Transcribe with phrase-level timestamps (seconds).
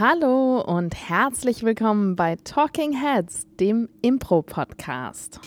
[0.00, 5.38] Hallo und herzlich willkommen bei Talking Heads, dem Impro-Podcast.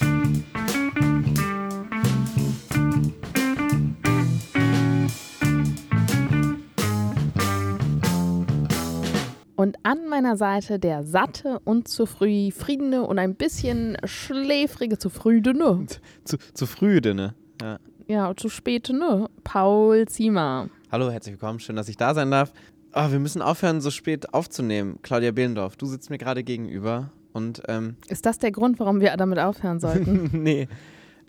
[9.56, 15.10] Und an meiner Seite der satte und zu früh friedende und ein bisschen schläfrige zu
[15.10, 15.88] frühdene.
[16.26, 17.34] Zu, zu früh, ne?
[17.60, 17.80] Ja.
[18.06, 19.30] Ja, zu spät, ne?
[19.44, 20.70] Paul Ziemer.
[20.92, 21.60] Hallo, herzlich willkommen.
[21.60, 22.54] Schön, dass ich da sein darf.
[22.96, 25.00] Oh, wir müssen aufhören, so spät aufzunehmen.
[25.02, 29.16] Claudia Behlendorf, du sitzt mir gerade gegenüber und ähm, Ist das der Grund, warum wir
[29.18, 30.30] damit aufhören sollten?
[30.44, 30.68] nee,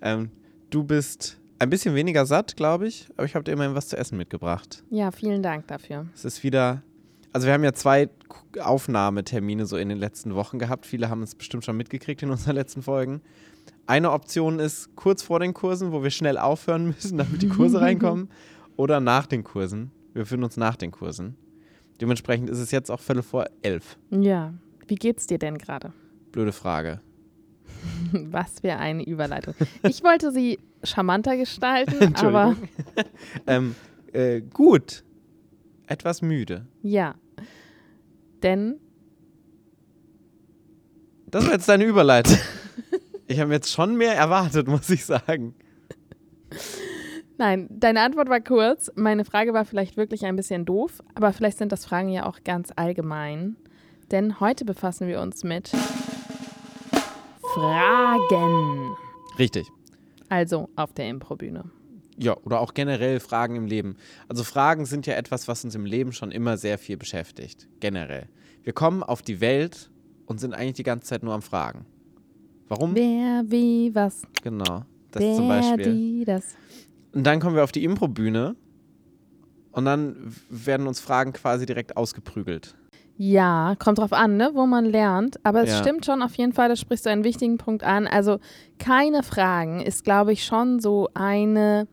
[0.02, 0.28] ähm,
[0.68, 3.96] du bist ein bisschen weniger satt, glaube ich, aber ich habe dir immerhin was zu
[3.96, 4.84] essen mitgebracht.
[4.90, 6.06] ja, vielen Dank dafür.
[6.14, 6.82] Es ist wieder,
[7.32, 8.10] also wir haben ja zwei
[8.60, 10.84] Aufnahmetermine so in den letzten Wochen gehabt.
[10.84, 13.22] Viele haben es bestimmt schon mitgekriegt in unseren letzten Folgen.
[13.86, 17.80] Eine Option ist kurz vor den Kursen, wo wir schnell aufhören müssen, damit die Kurse
[17.80, 18.28] reinkommen,
[18.76, 19.92] oder nach den Kursen.
[20.12, 21.36] Wir befinden uns nach den Kursen.
[22.00, 23.96] Dementsprechend ist es jetzt auch Viertel vor elf.
[24.10, 24.54] Ja,
[24.86, 25.92] wie geht's dir denn gerade?
[26.32, 27.00] Blöde Frage.
[28.12, 29.54] Was für eine Überleitung.
[29.82, 32.56] Ich wollte sie charmanter gestalten, aber
[33.46, 33.74] ähm,
[34.12, 35.04] äh, gut.
[35.86, 36.66] Etwas müde.
[36.82, 37.14] ja.
[38.42, 38.76] Denn
[41.26, 42.36] Das war jetzt deine Überleitung.
[43.26, 45.54] Ich habe jetzt schon mehr erwartet, muss ich sagen.
[47.44, 48.90] Nein, deine Antwort war kurz.
[48.94, 52.38] Meine Frage war vielleicht wirklich ein bisschen doof, aber vielleicht sind das Fragen ja auch
[52.42, 53.56] ganz allgemein.
[54.10, 55.70] Denn heute befassen wir uns mit
[57.42, 58.96] Fragen.
[59.38, 59.70] Richtig.
[60.30, 61.70] Also auf der Improbühne.
[62.16, 63.98] Ja, oder auch generell Fragen im Leben.
[64.26, 67.68] Also Fragen sind ja etwas, was uns im Leben schon immer sehr viel beschäftigt.
[67.78, 68.30] Generell.
[68.62, 69.90] Wir kommen auf die Welt
[70.24, 71.84] und sind eigentlich die ganze Zeit nur am Fragen.
[72.68, 72.94] Warum?
[72.94, 74.22] Wer, wie, was?
[74.42, 74.84] Genau.
[75.10, 75.92] Das Wer, zum Beispiel.
[75.92, 76.56] die, das.
[77.14, 78.56] Und dann kommen wir auf die Improbühne
[79.72, 80.16] und dann
[80.50, 82.76] werden uns Fragen quasi direkt ausgeprügelt.
[83.16, 85.38] Ja, kommt drauf an, ne, wo man lernt.
[85.44, 85.78] Aber es Ja.
[85.78, 88.08] stimmt schon auf jeden Fall, da sprichst du einen wichtigen Punkt an.
[88.08, 88.38] Also
[88.78, 91.86] keine Fragen ist, glaube ich, schon so eine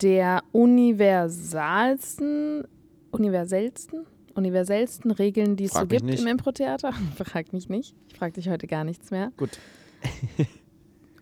[0.00, 2.62] der universalsten,
[3.10, 6.20] universellsten, universellsten Regeln, die es so Frag mich gibt nicht.
[6.22, 6.92] im Impro-Theater.
[7.16, 7.96] Frag mich nicht.
[8.08, 9.32] Ich frage dich heute gar nichts mehr.
[9.36, 9.58] Gut.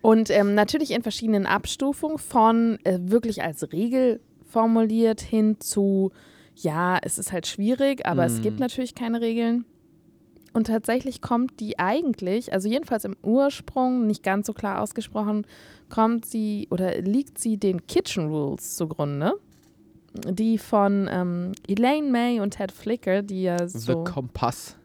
[0.03, 6.11] Und ähm, natürlich in verschiedenen Abstufungen von äh, wirklich als Regel formuliert hin zu,
[6.57, 8.61] ja, es ist halt schwierig, aber es gibt Mhm.
[8.61, 9.65] natürlich keine Regeln.
[10.53, 15.47] Und tatsächlich kommt die eigentlich, also jedenfalls im Ursprung, nicht ganz so klar ausgesprochen,
[15.89, 19.33] kommt sie oder liegt sie den Kitchen Rules zugrunde,
[20.13, 24.05] die von ähm, Elaine May und Ted Flicker, die ja so...
[24.05, 24.77] The Kompass.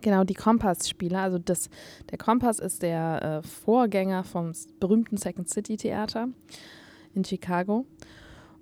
[0.00, 1.20] Genau, die Kompass-Spieler.
[1.20, 1.70] Also das,
[2.10, 6.28] der Kompass ist der äh, Vorgänger vom berühmten Second City Theater
[7.14, 7.84] in Chicago.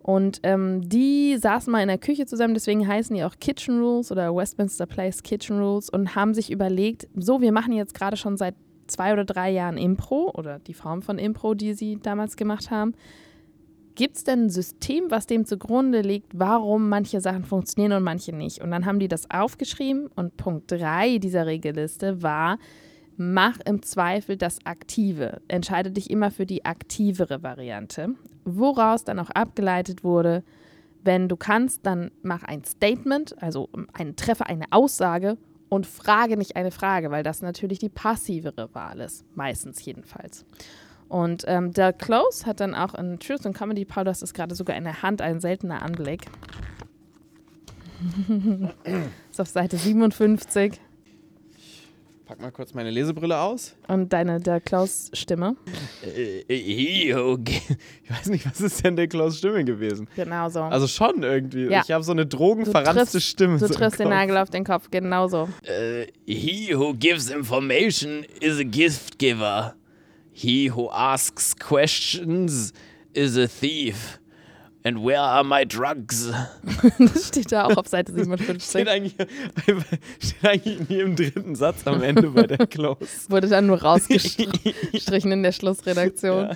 [0.07, 4.13] Und ähm, die saßen mal in der Küche zusammen, deswegen heißen die auch Kitchen Rules
[4.13, 8.37] oder Westminster Place Kitchen Rules und haben sich überlegt, so, wir machen jetzt gerade schon
[8.37, 8.55] seit
[8.87, 12.95] zwei oder drei Jahren Impro oder die Form von Impro, die sie damals gemacht haben.
[13.97, 18.31] Gibt es denn ein System, was dem zugrunde liegt, warum manche Sachen funktionieren und manche
[18.31, 18.61] nicht?
[18.61, 22.59] Und dann haben die das aufgeschrieben und Punkt 3 dieser Regelliste war,
[23.17, 25.41] mach im Zweifel das Aktive.
[25.49, 28.11] Entscheide dich immer für die aktivere Variante.
[28.45, 30.45] Woraus dann auch abgeleitet wurde,
[31.03, 35.39] wenn du kannst, dann mach ein Statement, also einen Treffer, eine Aussage
[35.71, 40.45] und frage nicht eine Frage, weil das natürlich die passivere Wahl ist, meistens jedenfalls.
[41.09, 44.55] Und ähm, der Close hat dann auch in Truth and Comedy, Paul, das ist gerade
[44.55, 46.27] sogar in der Hand ein seltener Anblick.
[49.31, 50.81] ist auf Seite 57
[52.27, 53.77] Pack mal kurz meine Lesebrille aus.
[53.87, 55.55] und deine, der Klaus-Stimme.
[56.03, 57.13] Äh, äh.
[58.03, 60.09] Ich weiß nicht, was ist denn der Klaus Stimme gewesen?
[60.17, 60.63] Genau so.
[60.63, 61.67] Also schon irgendwie.
[61.67, 61.83] Ja.
[61.85, 63.59] Ich habe so eine drogenverranzte Stimme.
[63.59, 64.09] du so triffst den.
[64.09, 65.43] Nagel auf den Kopf, genau so.
[65.43, 69.77] Uh, he who gives information is a gift giver.
[70.39, 72.73] He who asks questions
[73.15, 74.21] is a thief.
[74.85, 76.31] And where are my drugs?
[76.99, 78.63] Das steht da auch auf Seite 57.
[78.71, 79.15] Steht eigentlich,
[80.21, 82.99] steht eigentlich in jedem dritten Satz am Ende bei der Close.
[83.31, 86.55] Wurde dann nur rausgestrichen in der Schlussredaktion.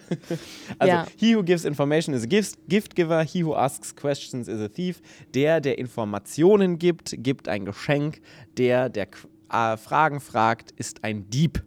[0.78, 1.06] Also, Ja.
[1.16, 4.68] he who gives information is a gift, gift giver, he who asks questions is a
[4.68, 5.00] thief.
[5.34, 8.20] Der, der Informationen gibt, gibt ein Geschenk.
[8.58, 9.08] Der, der
[9.50, 11.62] äh, Fragen fragt, ist ein Dieb.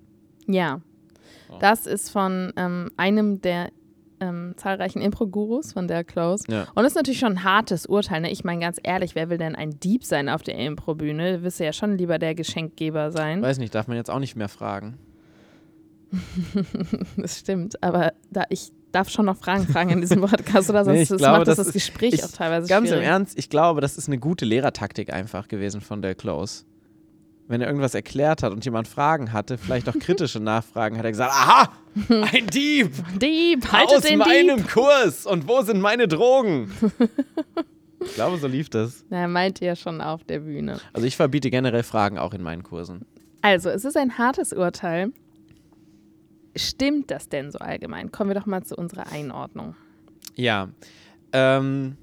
[0.48, 0.80] Ja.
[1.60, 3.70] Das ist von ähm, einem der
[4.20, 6.46] ähm, zahlreichen Impro-Gurus von der Close.
[6.50, 6.62] Ja.
[6.76, 8.22] Und das ist natürlich schon ein hartes Urteil.
[8.22, 8.32] Ne?
[8.32, 11.38] Ich meine, ganz ehrlich, wer will denn ein Dieb sein auf der Impro-Bühne?
[11.40, 13.42] Du wirst ja schon lieber der Geschenkgeber sein.
[13.42, 14.98] Weiß nicht, darf man jetzt auch nicht mehr fragen.
[17.18, 17.82] Das stimmt.
[17.84, 21.10] Aber da ich darf schon noch Fragen fragen in diesem Podcast, oder sonst Nee, ich
[21.10, 23.08] das glaube, macht das, das ist- Gespräch ich- auch teilweise Ganz im schwierig.
[23.08, 26.64] Ernst, ich glaube, das ist eine gute Lehrertaktik einfach gewesen von der Close.
[27.48, 31.12] Wenn er irgendwas erklärt hat und jemand Fragen hatte, vielleicht auch kritische Nachfragen, hat er
[31.12, 31.70] gesagt, aha,
[32.34, 34.70] ein Dieb Dieb, haltet aus den meinem Dieb.
[34.70, 36.72] Kurs und wo sind meine Drogen?
[38.06, 39.06] ich glaube, so lief das.
[39.10, 40.80] Na, er meinte ja schon auf der Bühne.
[40.94, 43.06] Also ich verbiete generell Fragen auch in meinen Kursen.
[43.42, 45.12] Also, es ist ein hartes Urteil.
[46.56, 48.10] Stimmt das denn so allgemein?
[48.10, 49.76] Kommen wir doch mal zu unserer Einordnung.
[50.36, 50.70] Ja,
[51.34, 51.98] ähm,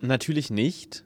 [0.00, 1.04] natürlich nicht,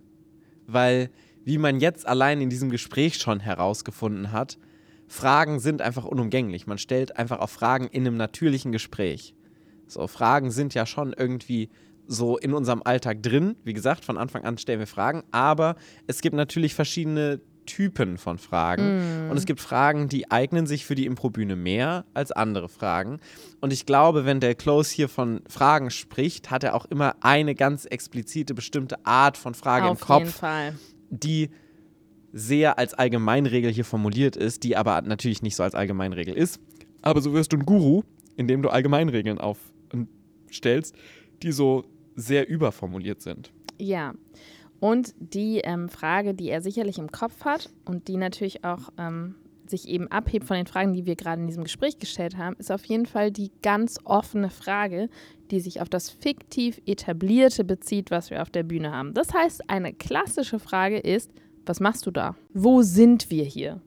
[0.66, 1.10] weil
[1.46, 4.58] wie man jetzt allein in diesem Gespräch schon herausgefunden hat,
[5.06, 6.66] Fragen sind einfach unumgänglich.
[6.66, 9.32] Man stellt einfach auch Fragen in einem natürlichen Gespräch.
[9.86, 11.70] So, Fragen sind ja schon irgendwie
[12.08, 13.54] so in unserem Alltag drin.
[13.62, 15.76] Wie gesagt, von Anfang an stellen wir Fragen, aber
[16.08, 19.28] es gibt natürlich verschiedene Typen von Fragen.
[19.30, 23.20] Und es gibt Fragen, die eignen sich für die Improbühne mehr als andere Fragen.
[23.60, 27.54] Und ich glaube, wenn der Close hier von Fragen spricht, hat er auch immer eine
[27.54, 30.74] ganz explizite, bestimmte Art von Frage auf im Kopf jeden Fall.
[31.10, 31.50] Die
[32.32, 36.60] sehr als Allgemeinregel hier formuliert ist, die aber natürlich nicht so als Allgemeinregel ist.
[37.02, 38.02] Aber so wirst du ein Guru,
[38.36, 40.94] indem du Allgemeinregeln aufstellst,
[41.42, 43.52] die so sehr überformuliert sind.
[43.78, 44.14] Ja.
[44.80, 49.36] Und die ähm, Frage, die er sicherlich im Kopf hat und die natürlich auch ähm,
[49.70, 52.72] sich eben abhebt von den Fragen, die wir gerade in diesem Gespräch gestellt haben, ist
[52.72, 55.08] auf jeden Fall die ganz offene Frage,
[55.50, 59.14] die sich auf das fiktiv etablierte bezieht, was wir auf der Bühne haben.
[59.14, 61.30] Das heißt, eine klassische Frage ist,
[61.64, 62.36] was machst du da?
[62.52, 63.80] Wo sind wir hier?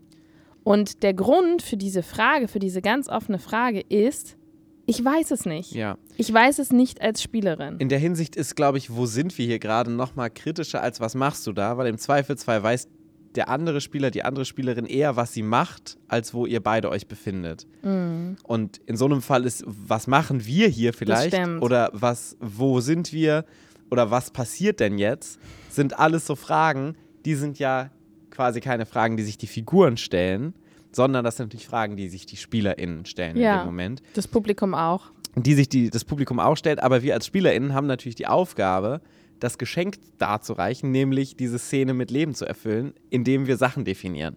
[0.64, 4.38] Und der Grund für diese Frage, für diese ganz offene Frage ist,
[4.86, 5.72] ich weiß es nicht.
[5.74, 5.98] Ja.
[6.18, 7.78] Ich weiß es nicht als Spielerin.
[7.78, 11.14] In der Hinsicht ist, glaube ich, wo sind wir hier gerade nochmal kritischer als was
[11.14, 12.88] machst du da, weil im Zweifelsfall weiß
[13.36, 17.08] der andere Spieler, die andere Spielerin eher, was sie macht, als wo ihr beide euch
[17.08, 17.68] befindet.
[17.84, 21.38] Und in so einem Fall ist, was machen wir hier vielleicht?
[21.62, 23.46] Oder was, wo sind wir?
[23.92, 25.40] Oder was passiert denn jetzt?
[25.70, 26.96] Sind alles so Fragen,
[27.26, 27.92] die sind ja
[28.32, 30.54] quasi keine Fragen, die sich die Figuren stellen,
[30.92, 33.60] sondern das sind natürlich Fragen, die sich die SpielerInnen stellen in Ja.
[33.60, 35.12] dem Moment Das Publikum auch.
[35.36, 39.02] die sich die, das Publikum auch stellt, aber wir als SpielerInnen haben natürlich die Aufgabe,
[39.40, 44.36] das Geschenk darzureichen, nämlich diese Szene mit Leben zu erfüllen, indem wir Sachen definieren.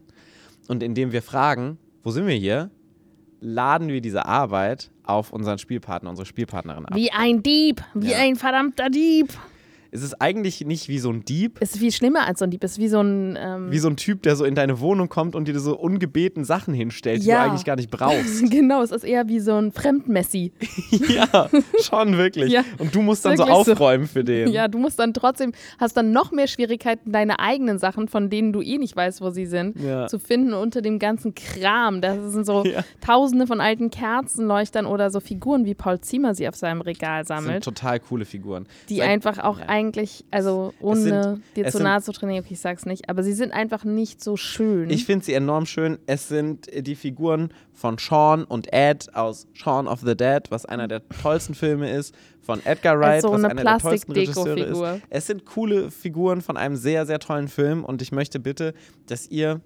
[0.69, 2.71] Und indem wir fragen, wo sind wir hier,
[3.41, 6.95] laden wir diese Arbeit auf unseren Spielpartner, unsere Spielpartnerin ab.
[6.95, 8.19] Wie ein Dieb, wie Ja.
[8.19, 9.29] ein verdammter Dieb.
[9.95, 12.65] Es ist eigentlich nicht wie so ein Dieb, Ist viel schlimmer als so ein Dieb.
[12.65, 13.39] Ist wie so ein.
[13.39, 16.45] Ähm, wie so ein Typ, der so in deine Wohnung kommt und dir so ungebeten
[16.47, 17.45] Sachen hinstellt, die Ja.
[17.45, 18.41] du eigentlich gar nicht brauchst.
[18.51, 20.51] genau, es ist eher wie so ein Fremdmessi.
[21.15, 21.51] ja,
[21.83, 22.51] schon wirklich.
[22.51, 23.73] Ja, und du musst dann so wirklich so.
[23.73, 24.49] aufräumen für den.
[24.51, 28.55] Ja, du musst dann trotzdem, hast dann noch mehr Schwierigkeiten, deine eigenen Sachen, von denen
[28.55, 30.07] du eh nicht weißt, wo sie sind, Ja.
[30.07, 32.01] zu finden unter dem ganzen Kram.
[32.01, 32.83] Das sind so Ja.
[33.05, 37.29] tausende von alten Kerzenleuchtern oder so Figuren, wie Paul Ziemer sie auf seinem Regal Das
[37.29, 38.67] sind sammelt, total coole Figuren.
[38.89, 39.67] die Seit- einfach auch ja.
[39.83, 43.23] Eigentlich, also ohne sind- dir zu sind- nahe zu trainieren, okay, ich sag's nicht, aber
[43.23, 44.89] sie sind einfach nicht so schön.
[44.91, 45.99] Ich finde sie enorm schön.
[46.07, 50.65] Es sind äh, die Figuren von Sean und Ed aus Shaun of the Dead, was
[50.67, 54.55] einer der tollsten Filme ist, von Edgar Wright, Also was eine einer der tollsten Regisseure
[54.55, 54.95] Plastik-Deko-Figur.
[54.97, 55.03] ist.
[55.11, 58.75] Es sind coole Figuren von einem sehr, sehr tollen Film und ich möchte bitte,
[59.07, 59.61] dass ihr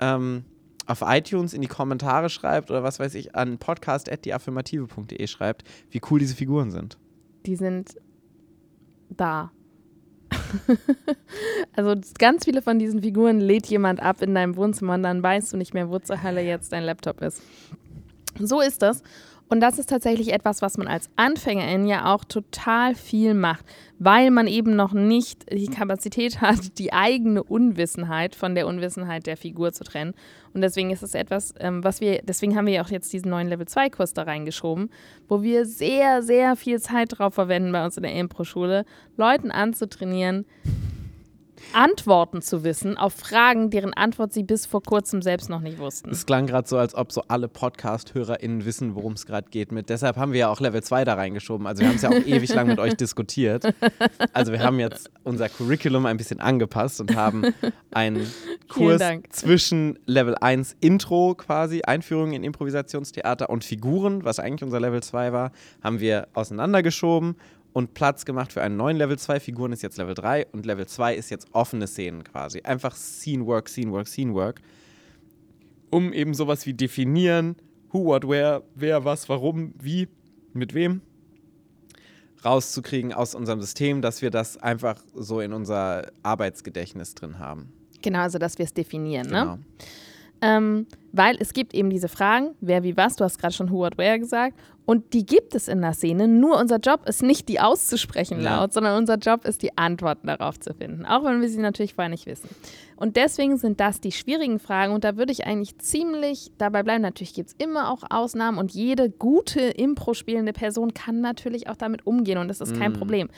[0.00, 0.44] ähm,
[0.86, 6.18] auf iTunes in die Kommentare schreibt oder was weiß ich, an podcast.deaffirmative.de schreibt, wie cool
[6.18, 6.98] diese Figuren sind.
[7.46, 7.94] die sind
[9.10, 9.50] da.
[11.76, 15.52] also ganz viele von diesen Figuren lädt jemand ab in deinem Wohnzimmer und dann weißt
[15.52, 17.42] du nicht mehr, wo zur Hölle jetzt dein Laptop ist.
[18.38, 19.02] So ist das.
[19.50, 23.66] Und das ist tatsächlich etwas, was man als Anfängerin ja auch total viel macht,
[23.98, 29.36] weil man eben noch nicht die Kapazität hat, die eigene Unwissenheit von der Unwissenheit der
[29.36, 30.14] Figur zu trennen.
[30.54, 33.30] Und deswegen ist es etwas, ähm, was wir, deswegen haben wir ja auch jetzt diesen
[33.30, 34.88] neuen Level 2 Kurs da reingeschoben,
[35.28, 38.84] wo wir sehr, sehr viel Zeit drauf verwenden bei uns in der Impro-Schule,
[39.16, 40.46] Leuten anzutrainieren,
[41.72, 46.10] Antworten zu wissen auf Fragen, deren Antwort sie bis vor kurzem selbst noch nicht wussten.
[46.10, 49.72] Es klang gerade so, als ob so alle Podcast-HörerInnen wissen, worum es gerade geht.
[49.72, 49.88] Mit.
[49.88, 51.66] Deshalb haben wir ja auch Level 2 da reingeschoben.
[51.66, 53.72] Also wir haben es ja auch ewig lang mit euch diskutiert.
[54.32, 57.54] Also wir haben jetzt unser Curriculum ein bisschen angepasst und haben
[57.90, 58.26] einen
[58.68, 65.02] Kurs zwischen Level 1 Intro quasi, Einführung in Improvisationstheater und Figuren, was eigentlich unser Level
[65.02, 65.52] 2 war,
[65.82, 67.36] haben wir auseinandergeschoben
[67.72, 69.40] und Platz gemacht für einen neuen Level 2.
[69.40, 72.62] Figuren ist jetzt Level 3 und Level 2 ist jetzt offene Szenen quasi.
[72.62, 74.60] Einfach Scene Work, Scene Work, Scene Work
[75.90, 77.56] um eben sowas wie definieren,
[77.92, 80.08] who, what, where, wer, was, warum, wie,
[80.52, 81.02] mit wem,
[82.44, 87.72] rauszukriegen aus unserem System, dass wir das einfach so in unser Arbeitsgedächtnis drin haben.
[88.02, 89.26] Genau, also dass wir es definieren.
[89.26, 89.56] Genau.
[89.56, 89.64] Ne?
[90.40, 93.78] Ähm, weil es gibt eben diese Fragen, wer wie was, du hast gerade schon who,
[93.78, 96.26] what, where gesagt, und die gibt es in der Szene.
[96.26, 98.58] Nur unser Job ist nicht, die auszusprechen Ja.
[98.60, 101.94] laut, sondern unser Job ist, die Antworten darauf zu finden, auch wenn wir sie natürlich
[101.94, 102.48] vorher nicht wissen.
[102.96, 107.02] Und deswegen sind das die schwierigen Fragen und da würde ich eigentlich ziemlich dabei bleiben.
[107.02, 112.06] Natürlich gibt es immer auch Ausnahmen und jede gute Impro-spielende Person kann natürlich auch damit
[112.06, 113.28] umgehen und das ist kein Problem.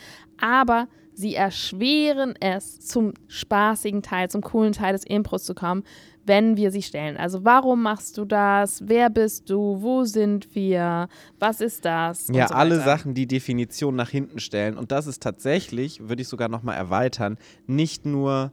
[0.40, 5.84] Aber sie erschweren es, zum spaßigen Teil, zum coolen Teil des Impros zu kommen,
[6.24, 7.16] wenn wir sie stellen.
[7.16, 8.82] Also warum machst du das?
[8.86, 9.78] Wer bist du?
[9.80, 11.08] Wo sind wir?
[11.38, 12.28] Was ist das?
[12.28, 12.80] Und Ja, so alle.
[12.80, 14.76] Sachen, die Definition nach hinten stellen.
[14.76, 18.52] Und das ist tatsächlich, würde ich sogar nochmal erweitern, nicht nur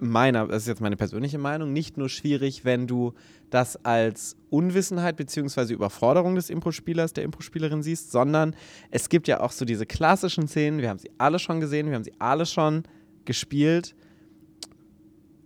[0.00, 3.12] meiner, das ist jetzt meine persönliche Meinung, nicht nur schwierig, wenn du
[3.50, 5.74] das als Unwissenheit bzw.
[5.74, 8.56] Überforderung des Impro-Spielers, der Impro-Spielerin siehst, sondern
[8.90, 11.94] es gibt ja auch so diese klassischen Szenen, wir haben sie alle schon gesehen, wir
[11.96, 12.84] haben sie alle schon
[13.24, 13.94] gespielt.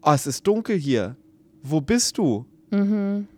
[0.03, 1.17] Oh, es ist dunkel hier.
[1.65, 2.45] Wo bist du?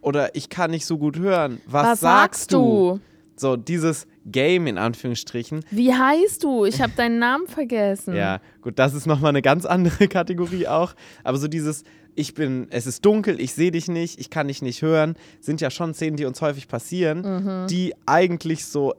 [0.01, 1.61] Oder ich kann nicht so gut hören.
[1.67, 1.89] Was, Mhm.
[1.91, 3.01] Was sagst du?
[3.39, 5.63] So, dieses Game in Anführungsstrichen.
[5.71, 6.65] Wie heißt du?
[6.65, 8.15] Ich habe deinen Namen vergessen.
[8.17, 10.95] Ja, gut, das ist nochmal eine ganz andere Kategorie auch.
[11.23, 14.63] Aber so dieses, ich bin, es ist dunkel, ich sehe dich nicht, ich kann dich
[14.63, 17.67] nicht hören, sind ja schon Szenen, die uns häufig passieren, Mhm.
[17.67, 18.95] die eigentlich so,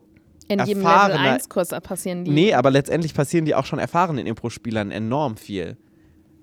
[0.48, 2.32] In jedem Level erfahrener- 1 Kurs passieren die.
[2.32, 5.78] nee, aber letztendlich passieren die auch schon erfahrenen Impro-Spielern enorm viel.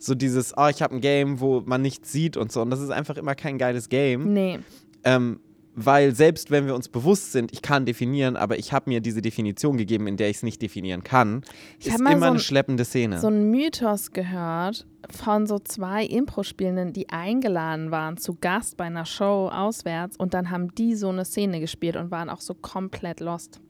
[0.04, 2.62] So dieses, oh, ich habe ein Game, wo man nichts sieht und so.
[2.62, 4.32] Und das ist einfach immer kein geiles Game.
[4.32, 4.58] Nee.
[5.04, 5.40] Ähm,
[5.76, 9.20] weil selbst wenn wir uns bewusst sind, ich kann definieren, aber ich habe mir diese
[9.22, 11.42] Definition gegeben, in der ich es nicht definieren kann,
[11.80, 13.18] Ich ist immer so eine ein- schleppende Szene.
[13.18, 19.04] so einen Mythos gehört von so zwei Impro-Spielenden, die eingeladen waren zu Gast bei einer
[19.04, 23.18] Show auswärts und dann haben die so eine Szene gespielt und waren auch so komplett
[23.20, 23.60] lost.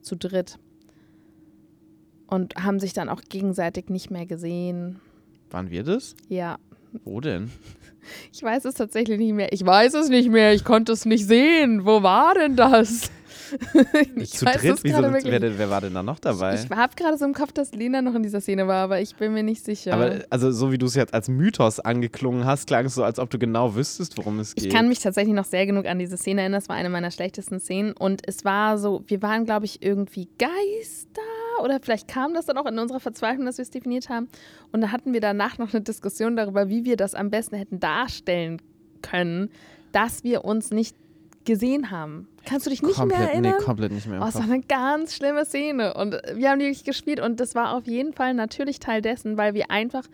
[0.00, 0.58] Zu dritt.
[2.26, 5.00] Und haben sich dann auch gegenseitig nicht mehr gesehen.
[5.50, 6.14] Waren wir das?
[6.28, 6.58] Ja.
[7.04, 7.50] Wo denn?
[8.32, 9.52] Ich weiß es tatsächlich nicht mehr.
[9.52, 10.54] Ich weiß es nicht mehr.
[10.54, 11.84] Ich konnte es nicht sehen.
[11.84, 13.10] Wo war denn das?
[14.16, 14.74] ich Zu weiß dritt?
[14.78, 16.54] es Wieso, gerade wer, denn- wer war denn da noch dabei?
[16.54, 19.14] Ich habe gerade so im Kopf, dass Lena noch in dieser Szene war, aber ich
[19.16, 19.92] bin mir nicht sicher.
[19.92, 23.18] aber also so wie du es jetzt als Mythos angeklungen hast, klang es so, als
[23.18, 24.64] ob du genau wüsstest, worum es geht.
[24.64, 26.60] Ich kann mich tatsächlich noch sehr genug an diese Szene erinnern.
[26.60, 27.92] Das war eine meiner schlechtesten Szenen.
[27.92, 31.20] Und es war so, wir waren, glaube ich, irgendwie Geister.
[31.62, 34.28] Oder vielleicht kam das dann auch in unserer Verzweiflung, dass wir es definiert haben.
[34.72, 37.80] Und da hatten wir danach noch eine Diskussion darüber, wie wir das am besten hätten
[37.80, 38.60] darstellen
[39.02, 39.50] können,
[39.92, 40.96] dass wir uns nicht
[41.44, 42.28] gesehen haben.
[42.44, 43.54] Kannst du dich nicht komplett, mehr erinnern?
[43.58, 44.20] Nee, komplett nicht mehr.
[44.22, 47.54] Oh, es war eine ganz schlimme Szene und wir haben die wirklich gespielt und das
[47.54, 50.04] war auf jeden Fall natürlich Teil dessen, weil wir einfach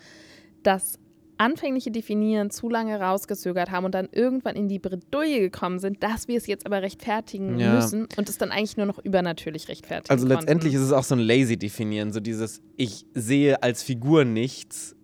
[0.62, 0.98] das
[1.38, 6.28] anfängliche Definieren zu lange rausgezögert haben und dann irgendwann in die Bredouille gekommen sind, dass
[6.28, 7.74] wir es jetzt aber rechtfertigen Ja.
[7.74, 10.84] müssen und es dann eigentlich nur noch übernatürlich rechtfertigen Also letztendlich konnten.
[10.84, 14.94] ist es auch so ein lazy definieren, so dieses ich sehe als Figur nichts,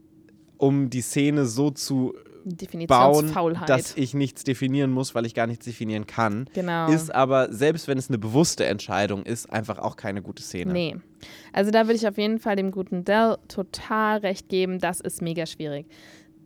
[0.58, 2.14] um die Szene so zu
[2.88, 3.32] bauen,
[3.66, 6.48] dass ich nichts definieren muss, weil ich gar nichts definieren kann.
[6.52, 6.90] genau.
[6.90, 10.72] Ist aber, selbst wenn es eine bewusste Entscheidung ist, einfach auch keine gute Szene.
[10.72, 10.96] Nee.
[11.52, 14.80] Also da würde ich auf jeden Fall dem guten Dell total recht geben.
[14.80, 15.86] Das ist mega schwierig.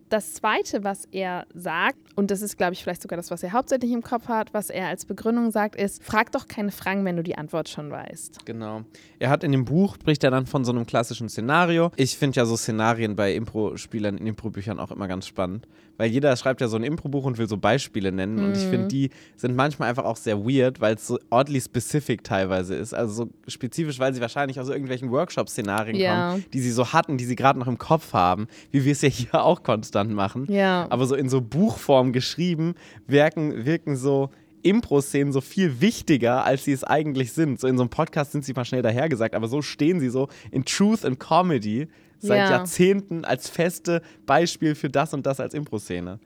[0.08, 3.52] Das Zweite, was er sagt, und das ist, glaube ich, vielleicht sogar das, was er
[3.52, 7.16] hauptsächlich im Kopf hat, was er als Begründung sagt, ist, frag doch keine Fragen, wenn
[7.16, 8.46] du die Antwort schon weißt.
[8.46, 8.82] Genau.
[9.18, 11.90] Er hat in dem Buch, spricht er dann von so einem klassischen Szenario.
[11.96, 15.66] Ich finde ja so Szenarien bei Impro-Spielern in Impro-Büchern auch immer ganz spannend.
[15.98, 18.44] Weil jeder schreibt ja so ein Impro-Buch und will so Beispiele nennen.
[18.44, 18.70] Und ich Mhm.
[18.70, 22.92] finde, die sind manchmal einfach auch sehr weird, weil es so oddly specific teilweise ist.
[22.94, 26.30] Also so spezifisch, weil sie wahrscheinlich aus irgendwelchen Workshop-Szenarien Ja.
[26.32, 29.02] kommen, die sie so hatten, die sie gerade noch im Kopf haben, wie wir es
[29.02, 30.46] ja hier auch konstant machen.
[30.50, 30.86] Ja.
[30.90, 32.74] Aber so in so Buchform geschrieben,
[33.06, 34.30] wirken, wirken so
[34.62, 37.60] Impro-Szenen so viel wichtiger, als sie es eigentlich sind.
[37.60, 40.28] So in so einem Podcast sind sie mal schnell dahergesagt, aber so stehen sie so
[40.50, 41.86] in Truth and Comedy
[42.26, 42.50] seit Ja.
[42.50, 46.18] Jahrzehnten als feste Beispiel für das und das als Impro-Szene,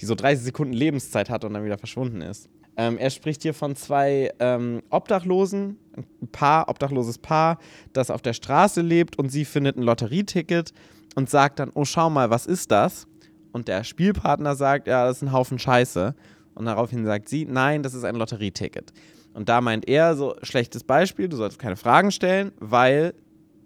[0.00, 2.48] die so 30 Sekunden Lebenszeit hat und dann wieder verschwunden ist.
[2.76, 7.58] Ähm, er spricht hier von zwei ähm, Obdachlosen, ein Paar, obdachloses Paar,
[7.92, 10.72] das auf der Straße lebt und sie findet ein Lotterieticket
[11.16, 13.06] und sagt dann, oh schau mal, was ist das?
[13.50, 16.14] Und der Spielpartner sagt, ja, das ist ein Haufen Scheiße.
[16.54, 18.92] Und daraufhin sagt sie, nein, das ist ein Lotterieticket.
[19.34, 23.14] Und da meint er, so schlechtes Beispiel, du solltest keine Fragen stellen, weil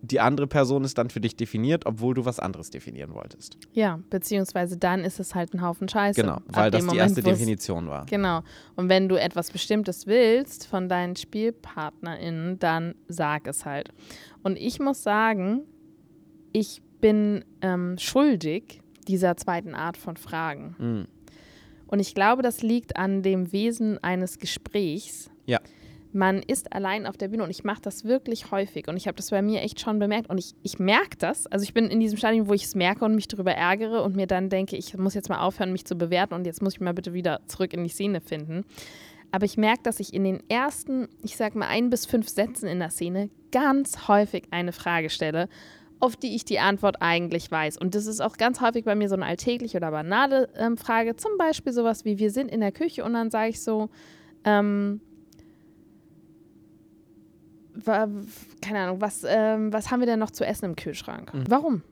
[0.03, 3.57] die andere Person ist dann für dich definiert, obwohl du was anderes definieren wolltest.
[3.73, 6.21] ja, beziehungsweise dann ist es halt ein Haufen Scheiße.
[6.21, 8.05] Genau, weil das dem die Moment, erste Definition war.
[8.07, 8.43] Genau.
[8.75, 13.91] Und wenn du etwas Bestimmtes willst von deinen SpielpartnerInnen, dann sag es halt.
[14.43, 15.63] Und ich muss sagen,
[16.53, 20.75] ich bin ähm, schuldig dieser zweiten Art von Fragen.
[20.79, 21.07] Mhm.
[21.87, 25.31] Und ich glaube, das liegt an dem Wesen eines Gesprächs.
[25.47, 25.61] Ja.
[26.15, 29.17] Man ist allein auf der Bühne und ich mache das wirklich häufig und ich habe
[29.17, 31.47] das bei mir echt schon bemerkt und ich, ich merke das.
[31.47, 34.15] Also ich bin in diesem Stadium, wo ich es merke und mich darüber ärgere und
[34.15, 36.81] mir dann denke, ich muss jetzt mal aufhören, mich zu bewerten und jetzt muss ich
[36.81, 38.65] mal bitte wieder zurück in die Szene finden.
[39.31, 42.67] Aber ich merke, dass ich in den ersten, ich sag mal, ein bis fünf Sätzen
[42.67, 45.49] in der Szene ganz häufig eine Frage stelle,
[46.01, 47.79] auf die ich die Antwort eigentlich weiß.
[47.79, 51.17] Und das ist auch ganz häufig bei mir so eine alltägliche oder banale ähm, Frage.
[51.17, 53.89] Zum Beispiel sowas wie, wir sind in der Küche und dann sage ich so,
[54.45, 55.01] ähm,
[58.61, 61.33] keine Ahnung, was, ähm, was haben wir denn noch zu essen im Kühlschrank?
[61.35, 61.45] Mhm.
[61.49, 61.75] Warum?
[61.75, 61.83] Und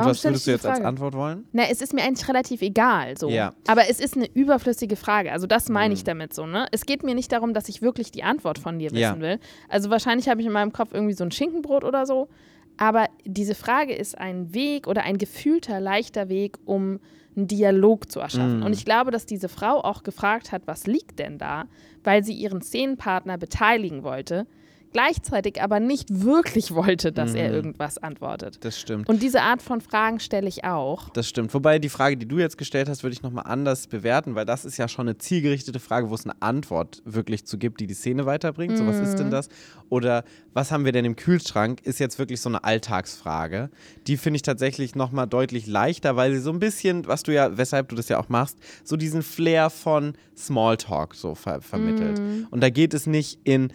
[0.00, 0.80] Warum was stell würdest du jetzt als?
[0.80, 1.46] Antwort wollen?
[1.52, 3.28] Na, es ist mir eigentlich relativ egal, so.
[3.28, 3.52] Ja.
[3.68, 5.30] Aber es ist eine überflüssige Frage.
[5.30, 6.06] Also das meine ich Mhm.
[6.06, 6.66] damit so, ne?
[6.72, 9.10] Es geht mir nicht darum, dass ich wirklich die Antwort von dir Ja.
[9.10, 9.38] wissen will.
[9.68, 12.28] Also wahrscheinlich habe ich in meinem Kopf irgendwie so ein Schinkenbrot oder so.
[12.76, 16.98] Aber diese Frage ist ein Weg oder ein gefühlter, leichter Weg, um
[17.36, 18.58] einen Dialog zu erschaffen.
[18.60, 18.64] Mhm.
[18.66, 21.66] Und ich glaube, dass diese Frau auch gefragt hat, was liegt denn da,
[22.02, 24.48] weil sie ihren Szenenpartner beteiligen wollte,
[24.94, 27.54] gleichzeitig aber nicht wirklich wollte, dass er Mhm.
[27.56, 28.64] irgendwas antwortet.
[28.64, 29.08] Das stimmt.
[29.08, 31.10] Und diese Art von Fragen stelle ich auch.
[31.10, 31.52] Das stimmt.
[31.52, 34.64] Wobei die Frage, die du jetzt gestellt hast, würde ich nochmal anders bewerten, weil das
[34.64, 37.94] ist ja schon eine zielgerichtete Frage, wo es eine Antwort wirklich zu gibt, die die
[37.94, 38.78] Szene weiterbringt.
[38.78, 39.18] So, was ist Mhm.
[39.18, 39.48] denn das?
[39.90, 40.22] Oder
[40.52, 41.80] was haben wir denn im Kühlschrank?
[41.82, 43.70] Ist jetzt wirklich so eine Alltagsfrage.
[44.06, 47.58] Die finde ich tatsächlich nochmal deutlich leichter, weil sie so ein bisschen, was du ja,
[47.58, 52.20] weshalb du das ja auch machst, so diesen Flair von Smalltalk so ver vermittelt.
[52.20, 52.46] Mhm.
[52.52, 53.72] Und da geht es nicht in,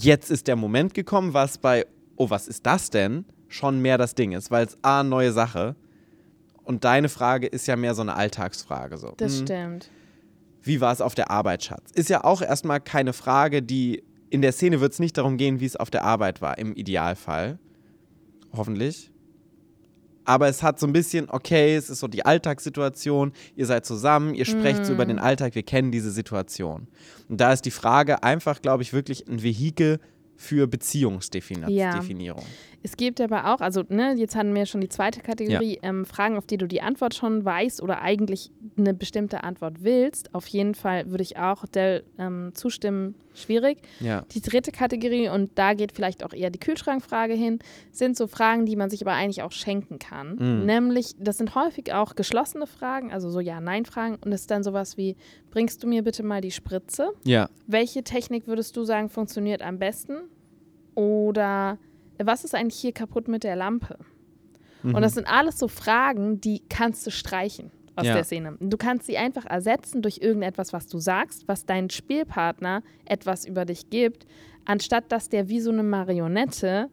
[0.00, 1.86] jetzt ist der Moment gekommen, was bei,
[2.16, 3.24] oh, was ist das denn?
[3.48, 5.76] Schon mehr das Ding ist, weil es A, neue Sache
[6.64, 8.98] und deine Frage ist ja mehr so eine Alltagsfrage.
[8.98, 9.14] So.
[9.16, 9.90] Das Hm, stimmt.
[10.62, 11.92] Wie war es auf der Arbeit, Schatz?
[11.94, 15.60] Ist ja auch erstmal keine Frage, die in der Szene wird es nicht darum gehen,
[15.60, 17.60] wie es auf der Arbeit war, im Idealfall.
[18.52, 19.12] Hoffentlich.
[20.26, 24.34] Aber es hat so ein bisschen, okay, es ist so die Alltagssituation, ihr seid zusammen,
[24.34, 26.88] ihr sprecht so über den Alltag, wir kennen diese Situation.
[27.28, 30.00] Und da ist die Frage einfach, glaube ich, wirklich ein Vehikel
[30.36, 31.72] für Beziehungsdefinierung.
[31.72, 32.44] Ja.
[32.82, 36.36] Es gibt aber auch, also ne, jetzt hatten wir schon die zweite Kategorie, ähm, Fragen,
[36.36, 40.34] auf die du die Antwort schon weißt oder eigentlich eine bestimmte Antwort willst.
[40.34, 43.78] Auf jeden Fall würde ich auch Del ähm, zustimmen, schwierig.
[44.00, 44.24] Ja.
[44.32, 47.58] Die dritte Kategorie, und da geht vielleicht auch eher die Kühlschrankfrage hin,
[47.92, 50.36] sind so Fragen, die man sich aber eigentlich auch schenken kann.
[50.36, 50.66] Mhm.
[50.66, 54.16] Nämlich, das sind häufig auch geschlossene Fragen, also so Ja-Nein-Fragen.
[54.16, 55.16] Und das ist dann sowas wie,
[55.50, 57.12] bringst du mir bitte mal die Spritze?
[57.24, 57.48] Ja.
[57.66, 60.16] Welche Technik würdest du sagen funktioniert am besten?
[60.94, 61.78] Oder
[62.18, 63.98] was ist eigentlich hier kaputt mit der Lampe?
[64.82, 64.94] Mhm.
[64.94, 68.14] Und das sind alles so Fragen, die kannst du streichen aus Ja.
[68.14, 68.56] der Szene.
[68.60, 73.64] Du kannst sie einfach ersetzen durch irgendetwas, was du sagst, was dein Spielpartner etwas über
[73.64, 74.26] dich gibt,
[74.64, 76.88] anstatt dass der wie so eine Marionette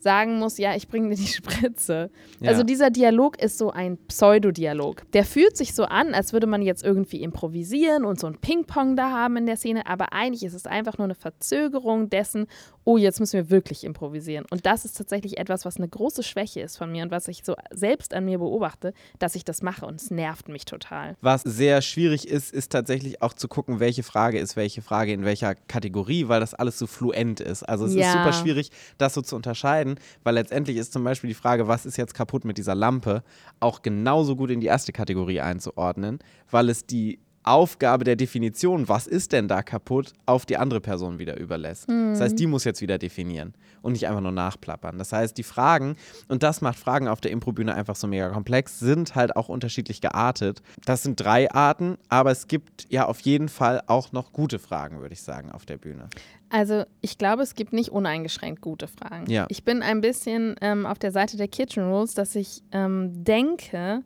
[0.00, 2.10] sagen muss, ja, ich bringe dir die Spritze.
[2.40, 2.50] Ja.
[2.50, 5.10] Also dieser Dialog ist so ein Pseudodialog.
[5.12, 8.94] Der fühlt sich so an, als würde man jetzt irgendwie improvisieren und so ein Ping-Pong
[8.94, 12.46] da haben in der Szene, aber eigentlich ist es einfach nur eine Verzögerung dessen,
[12.88, 14.46] oh, jetzt müssen wir wirklich improvisieren.
[14.50, 17.42] Und das ist tatsächlich etwas, was eine große Schwäche ist von mir und was ich
[17.44, 21.14] so selbst an mir beobachte, dass ich das mache und es nervt mich total.
[21.20, 25.22] Was sehr schwierig ist, ist tatsächlich auch zu gucken, welche Frage ist welche Frage in
[25.26, 27.62] welcher Kategorie, weil das alles so fluent ist.
[27.62, 28.12] Also es ist Ja.
[28.12, 31.98] super schwierig, das so zu unterscheiden, weil letztendlich ist zum Beispiel die Frage, was ist
[31.98, 33.22] jetzt kaputt mit dieser Lampe,
[33.60, 36.20] auch genauso gut in die erste Kategorie einzuordnen,
[36.50, 37.18] weil es die
[37.50, 41.88] Aufgabe der Definition, was ist denn da kaputt, auf die andere Person wieder überlässt.
[41.88, 44.98] Das heißt, die muss jetzt wieder definieren und nicht einfach nur nachplappern.
[44.98, 45.96] Das heißt, die Fragen,
[46.28, 50.00] und das macht Fragen auf der Improbühne einfach so mega komplex, sind halt auch unterschiedlich
[50.00, 50.62] geartet.
[50.84, 55.00] Das sind drei Arten, aber es gibt ja auf jeden Fall auch noch gute Fragen,
[55.00, 56.08] würde ich sagen, auf der Bühne.
[56.50, 59.30] Also ich glaube, es gibt nicht uneingeschränkt gute Fragen.
[59.30, 59.46] Ja.
[59.48, 64.02] Ich bin ein bisschen ähm, auf der Seite der Kitchen Rules, dass ich ähm, denke,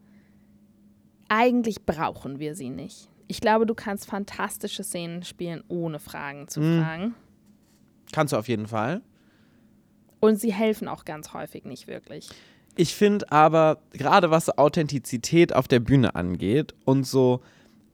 [1.28, 3.08] eigentlich brauchen wir sie nicht.
[3.32, 6.82] Ich glaube, du kannst fantastische Szenen spielen, ohne Fragen zu Mhm.
[6.82, 7.14] fragen.
[8.12, 9.00] Kannst du auf jeden Fall.
[10.20, 12.28] Und sie helfen auch ganz häufig nicht wirklich.
[12.76, 17.40] Ich finde aber, gerade was Authentizität auf der Bühne angeht und so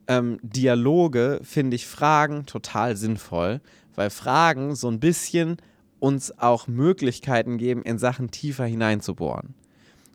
[0.09, 3.61] ähm, Dialoge, finde ich Fragen total sinnvoll,
[3.95, 5.59] weil Fragen so ein bisschen
[6.01, 9.55] uns auch Möglichkeiten geben, in Sachen tiefer hineinzubohren.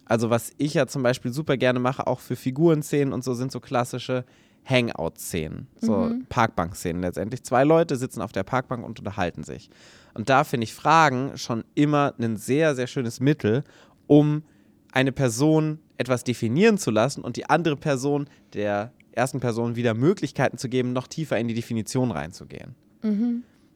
[0.04, 3.54] Also was ich ja zum Beispiel super gerne mache, auch für Figurenszenen und so, sind
[3.54, 4.26] so klassische
[4.66, 7.44] Hangout-Szenen, so Parkbank-Szenen letztendlich.
[7.44, 9.70] Zwei Leute sitzen auf der Parkbank und unterhalten sich.
[10.14, 13.64] Und da finde ich Fragen schon immer ein sehr, sehr schönes Mittel,
[14.08, 14.44] um
[14.92, 20.58] eine Person etwas definieren zu lassen und die andere Person, der ersten Person, wieder Möglichkeiten
[20.58, 22.76] zu geben, noch tiefer in die Definition reinzugehen.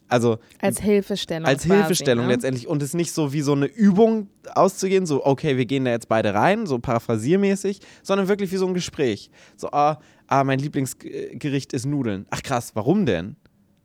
[0.09, 1.45] Also Als Hilfestellung.
[1.45, 2.33] als quasi, Hilfestellung ne?
[2.33, 5.91] letztendlich und es nicht so wie so eine Übung auszugehen, so okay, wir gehen da
[5.91, 9.29] jetzt beide rein, so paraphrasiermäßig, sondern wirklich wie so ein Gespräch.
[9.57, 12.25] So, ah, ah mein Lieblingsgericht ist Nudeln.
[12.29, 13.35] Ach krass, warum denn?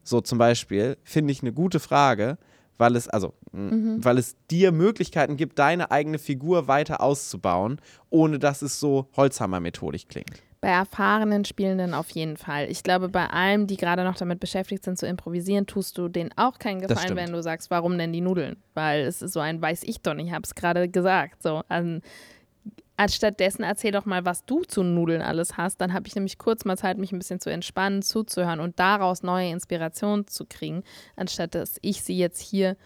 [0.02, 2.38] so zum Beispiel, finde ich eine gute Frage,
[2.78, 8.38] weil es, also, m, weil es dir Möglichkeiten gibt, deine eigene Figur weiter auszubauen, ohne
[8.38, 10.42] dass es so Holzhammer-methodisch klingt.
[10.60, 12.70] Bei erfahrenen Spielenden auf jeden Fall.
[12.70, 16.30] Ich glaube, bei allen, die gerade noch damit beschäftigt sind zu improvisieren, tust du denen
[16.36, 18.56] auch keinen Gefallen, wenn du sagst, warum denn die Nudeln?
[18.74, 21.42] Weil es ist so ein weiß ich doch nicht, ich habe es gerade gesagt.
[21.42, 22.00] So, an,
[22.96, 25.80] anstattdessen erzähl doch mal, was du zu Nudeln alles hast.
[25.80, 29.22] Dann habe ich nämlich kurz mal Zeit, mich ein bisschen zu entspannen, zuzuhören und daraus
[29.22, 30.82] neue Inspirationen zu kriegen,
[31.16, 32.76] anstatt dass ich sie jetzt hier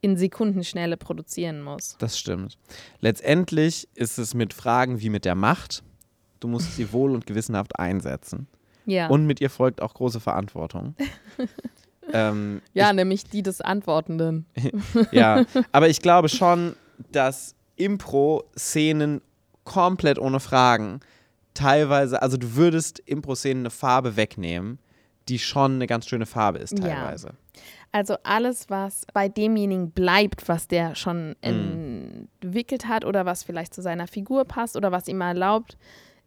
[0.00, 1.96] in Sekundenschnelle produzieren muss.
[1.98, 2.56] Das stimmt.
[3.00, 5.82] Letztendlich ist es mit Fragen wie mit der Macht.
[6.40, 8.46] Du musst sie wohl und gewissenhaft einsetzen.
[8.86, 10.94] Ja, Und mit ihr folgt auch große Verantwortung.
[12.12, 14.46] ähm, ja nämlich die des Antwortenden.
[15.12, 16.74] ja, aber ich glaube schon,
[17.12, 19.20] dass Impro-Szenen
[19.70, 20.98] komplett ohne Fragen
[21.54, 24.78] teilweise, also du würdest Impro-Szenen eine Farbe wegnehmen,
[25.28, 26.84] die schon eine ganz schöne Farbe ist Ja.
[26.88, 27.34] teilweise.
[27.92, 32.28] Also alles, was bei demjenigen bleibt, was der schon Mhm.
[32.42, 35.76] entwickelt hat oder was vielleicht zu seiner Figur passt oder was ihm erlaubt,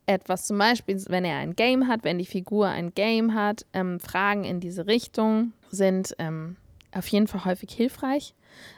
[0.05, 3.99] etwas zum Beispiel, wenn er ein Game hat, wenn die Figur ein Game hat, ähm,
[3.99, 6.57] Fragen in diese Richtung sind ähm,
[6.93, 8.33] auf jeden Fall häufig hilfreich.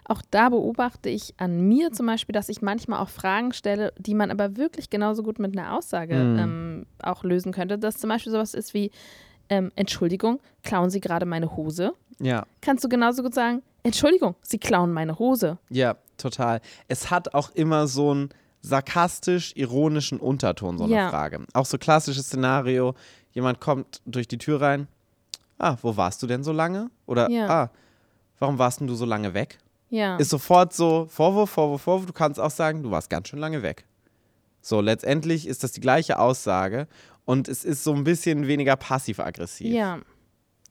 [0.06, 4.14] Auch da beobachte ich an mir zum Beispiel, dass ich manchmal auch Fragen stelle, die
[4.16, 6.40] man aber wirklich genauso gut mit einer Aussage Mhm.
[6.40, 7.78] ähm, auch lösen könnte.
[7.80, 8.92] Dass zum Beispiel sowas ist wie,
[9.50, 11.94] ähm, Entschuldigung, klauen Sie gerade meine Hose?
[12.20, 15.58] Ja, kannst du genauso gut sagen, Entschuldigung, Sie klauen meine Hose.
[15.70, 16.62] ja, total.
[16.88, 18.30] Es hat auch immer so einen
[18.62, 21.10] sarkastisch-ironischen Unterton, so eine Ja.
[21.10, 21.46] Frage.
[21.54, 22.96] Auch so klassisches Szenario,
[23.32, 24.88] jemand kommt durch die Tür rein,
[25.60, 26.90] ah, wo warst du denn so lange?
[27.06, 27.48] Oder, Ja.
[27.50, 27.70] ah,
[28.40, 29.58] warum warst denn du so lange weg?
[29.90, 30.18] Ja.
[30.18, 32.06] ist sofort so Vorwurf, Vorwurf, Vorwurf.
[32.06, 33.86] Du kannst auch sagen, du warst ganz schön lange weg.
[34.62, 36.88] So, letztendlich ist das die gleiche Aussage
[37.24, 39.74] und es ist so ein bisschen weniger passiv-aggressiv.
[39.74, 40.00] ja.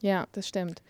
[0.00, 0.82] Ja, das stimmt.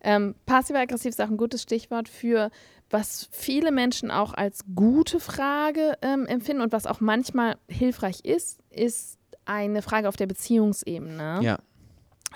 [0.00, 2.50] Ähm, Passiv-aggressiv ist auch ein gutes Stichwort für,
[2.88, 8.60] was viele Menschen auch als gute Frage ähm, empfinden und was auch manchmal hilfreich ist,
[8.70, 11.40] ist eine Frage auf der Beziehungsebene.
[11.42, 11.58] Ja,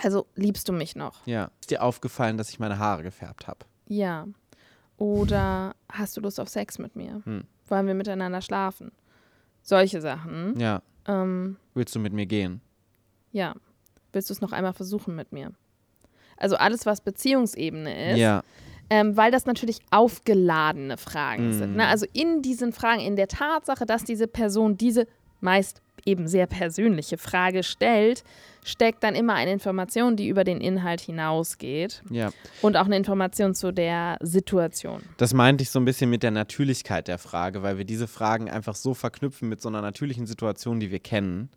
[0.02, 1.26] Also, liebst du mich noch?
[1.26, 1.50] ja.
[1.60, 3.60] Ist dir aufgefallen, dass ich meine Haare gefärbt habe?
[3.88, 4.26] Ja.
[4.98, 7.20] Oder hast du Lust auf Sex mit mir?
[7.24, 7.44] Hm.
[7.68, 8.92] Wollen wir miteinander schlafen?
[9.62, 10.58] Solche Sachen.
[10.58, 10.82] Ja.
[11.06, 12.60] Ähm, Willst du mit mir gehen?
[13.32, 13.54] Ja.
[14.12, 15.52] Willst du es noch einmal versuchen mit mir?
[16.36, 18.42] Also alles, was Beziehungsebene ist, Ja,
[18.88, 21.52] ähm, weil das natürlich aufgeladene Fragen Mhm.
[21.52, 21.76] sind.
[21.76, 21.86] Ne?
[21.86, 25.06] Also in diesen Fragen, in der Tatsache, dass diese Person diese
[25.40, 28.24] meist eben sehr persönliche Frage stellt,
[28.64, 32.30] steckt dann immer eine Information, die über den Inhalt hinausgeht ja.
[32.62, 35.02] und auch eine Information zu der Situation.
[35.18, 38.48] Das meinte ich so ein bisschen mit der Natürlichkeit der Frage, weil wir diese Fragen
[38.48, 41.50] einfach so verknüpfen mit so einer natürlichen Situation, die wir kennen,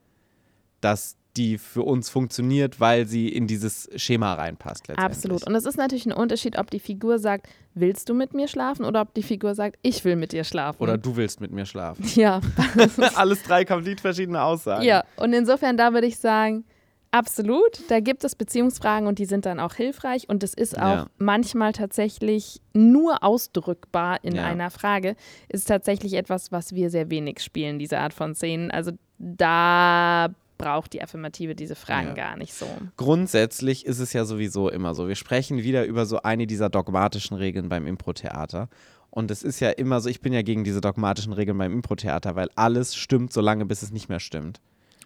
[0.81, 4.89] dass die für uns funktioniert, weil sie in dieses Schema reinpasst.
[4.97, 5.45] Absolut.
[5.47, 8.83] Und es ist natürlich ein Unterschied, ob die Figur sagt, willst du mit mir schlafen
[8.83, 10.81] oder ob die Figur sagt, ich will mit dir schlafen.
[10.81, 12.03] Oder du willst mit mir schlafen.
[12.15, 12.41] ja,
[13.15, 14.83] Alles drei komplett verschiedene Aussagen.
[14.83, 16.65] Ja, und insofern, da würde ich sagen,
[17.11, 20.81] absolut, da gibt es Beziehungsfragen und die sind dann auch hilfreich und es ist auch
[20.81, 21.05] Ja.
[21.17, 24.43] manchmal tatsächlich nur ausdrückbar in Ja.
[24.43, 25.15] einer Frage,
[25.47, 28.71] ist tatsächlich etwas, was wir sehr wenig spielen, diese Art von Szenen.
[28.71, 32.13] Also da braucht die Affirmative diese Fragen Ja.
[32.13, 32.67] gar nicht so.
[32.97, 35.07] Grundsätzlich ist es ja sowieso immer so.
[35.07, 38.69] Wir sprechen wieder über so eine dieser dogmatischen Regeln beim Impro-Theater.
[39.09, 42.35] Und es ist ja immer so, ich bin ja gegen diese dogmatischen Regeln beim Impro-Theater,
[42.35, 44.61] weil alles stimmt so lange, bis es nicht mehr stimmt.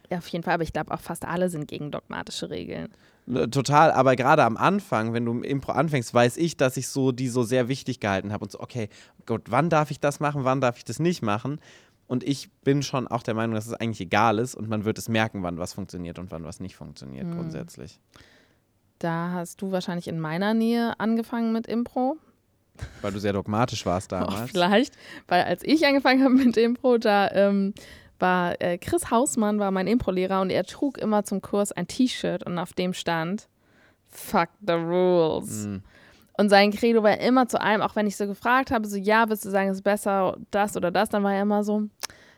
[0.10, 2.90] Ja, auf jeden Fall, aber ich glaube auch fast alle sind gegen dogmatische Regeln.
[3.52, 7.14] Total, aber gerade am Anfang, wenn du im Impro anfängst, weiß ich, dass ich so
[7.14, 8.90] die so sehr wichtig gehalten habe und so, okay,
[9.26, 11.60] Gott, wann darf ich das machen, wann darf ich das nicht machen?
[12.08, 14.98] Und ich bin schon auch der Meinung, dass es eigentlich egal ist und man wird
[14.98, 17.36] es merken, wann was funktioniert und wann was nicht funktioniert, Hm.
[17.36, 18.00] grundsätzlich.
[19.00, 22.18] Da hast du wahrscheinlich in meiner Nähe angefangen mit Impro.
[23.02, 24.52] Weil du sehr dogmatisch warst Auch damals.
[24.52, 24.94] vielleicht,
[25.28, 27.74] weil als ich angefangen habe mit Impro, da ähm,
[28.20, 32.46] war äh, Chris Hausmann war mein Impro-Lehrer und er trug immer zum Kurs ein T-Shirt
[32.46, 33.48] und auf dem stand
[34.08, 35.66] Fuck the rules.
[35.66, 35.84] Mhm.
[36.38, 39.30] Und sein Credo war immer zu allem, auch wenn ich so gefragt habe, so ja,
[39.30, 41.84] willst du sagen, es ist besser das oder das, dann war er immer so,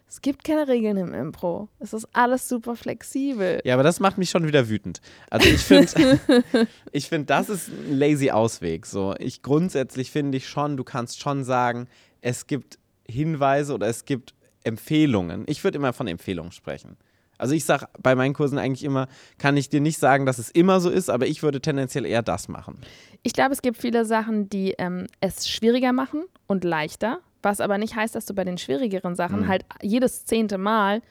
[0.08, 1.68] es gibt keine Regeln im Impro.
[1.80, 3.60] Es ist alles super flexibel.
[3.64, 5.02] Ja, aber das macht mich schon wieder wütend.
[5.30, 6.20] Also ich finde,
[6.92, 8.86] ich finde, das ist ein lazy Ausweg.
[8.86, 11.88] So, ich grundsätzlich finde ich schon, du kannst schon sagen,
[12.22, 12.78] es gibt
[13.08, 15.44] Hinweise oder es gibt Empfehlungen.
[15.48, 16.98] Ich würde immer von Empfehlungen sprechen.
[17.38, 20.50] Also ich sage bei meinen Kursen eigentlich immer, kann ich dir nicht sagen, dass es
[20.50, 22.78] immer so ist, aber ich würde tendenziell eher das machen.
[23.24, 27.78] Ich glaube, es gibt viele Sachen, die ähm, es schwieriger machen und leichter, was aber
[27.78, 29.48] nicht heißt, dass du bei den schwierigeren Sachen Mhm.
[29.48, 31.02] halt jedes zehnte Mal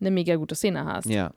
[0.00, 1.06] eine mega gute Szene hast.
[1.06, 1.32] Ja,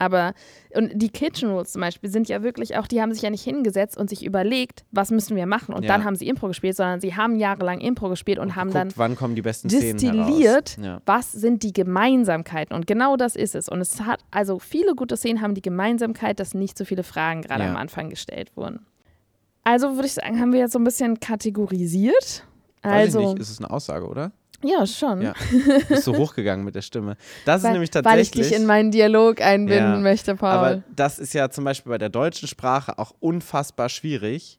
[0.00, 0.32] Aber,
[0.74, 3.44] und die Kitchen Rules zum Beispiel sind ja wirklich auch, die haben sich ja nicht
[3.44, 5.88] hingesetzt und sich überlegt, was müssen wir machen und Ja.
[5.88, 8.98] dann haben sie Impro gespielt, sondern sie haben jahrelang Impro gespielt und, haben dann Guckt,
[8.98, 10.78] wann kommen die besten Szenen destilliert.
[10.82, 11.00] Ja.
[11.06, 12.74] was sind die Gemeinsamkeiten.
[12.74, 13.68] Und genau das ist es.
[13.68, 17.42] Und es hat, also viele gute Szenen haben die Gemeinsamkeit, dass nicht so viele Fragen
[17.42, 17.70] gerade Ja.
[17.70, 18.86] am Anfang gestellt wurden.
[19.64, 22.44] Also würde ich sagen, haben wir jetzt so ein bisschen kategorisiert.
[22.82, 24.32] Weiß Also, ich nicht, ist es eine Aussage, oder?
[24.62, 25.22] Ja, schon.
[25.22, 25.34] Ja.
[25.88, 27.16] Bist du hochgegangen mit der Stimme.
[27.44, 28.48] Das ist Weil, nämlich weil ich tatsächlich.
[28.48, 30.50] dich in meinen Dialog einbinden Ja, möchte, Paul.
[30.50, 34.58] aber das ist ja zum Beispiel bei der deutschen Sprache auch unfassbar schwierig.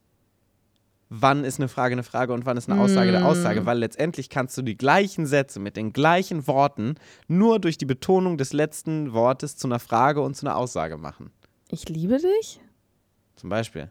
[1.14, 3.24] Wann ist eine Frage eine Frage und wann ist eine Aussage eine Mm.
[3.26, 3.66] Aussage?
[3.66, 6.94] Weil letztendlich kannst du die gleichen Sätze mit den gleichen Worten
[7.28, 11.30] nur durch die Betonung des letzten Wortes zu einer Frage und zu einer Aussage machen.
[11.68, 12.60] ich liebe dich.
[13.36, 13.90] Zum Beispiel.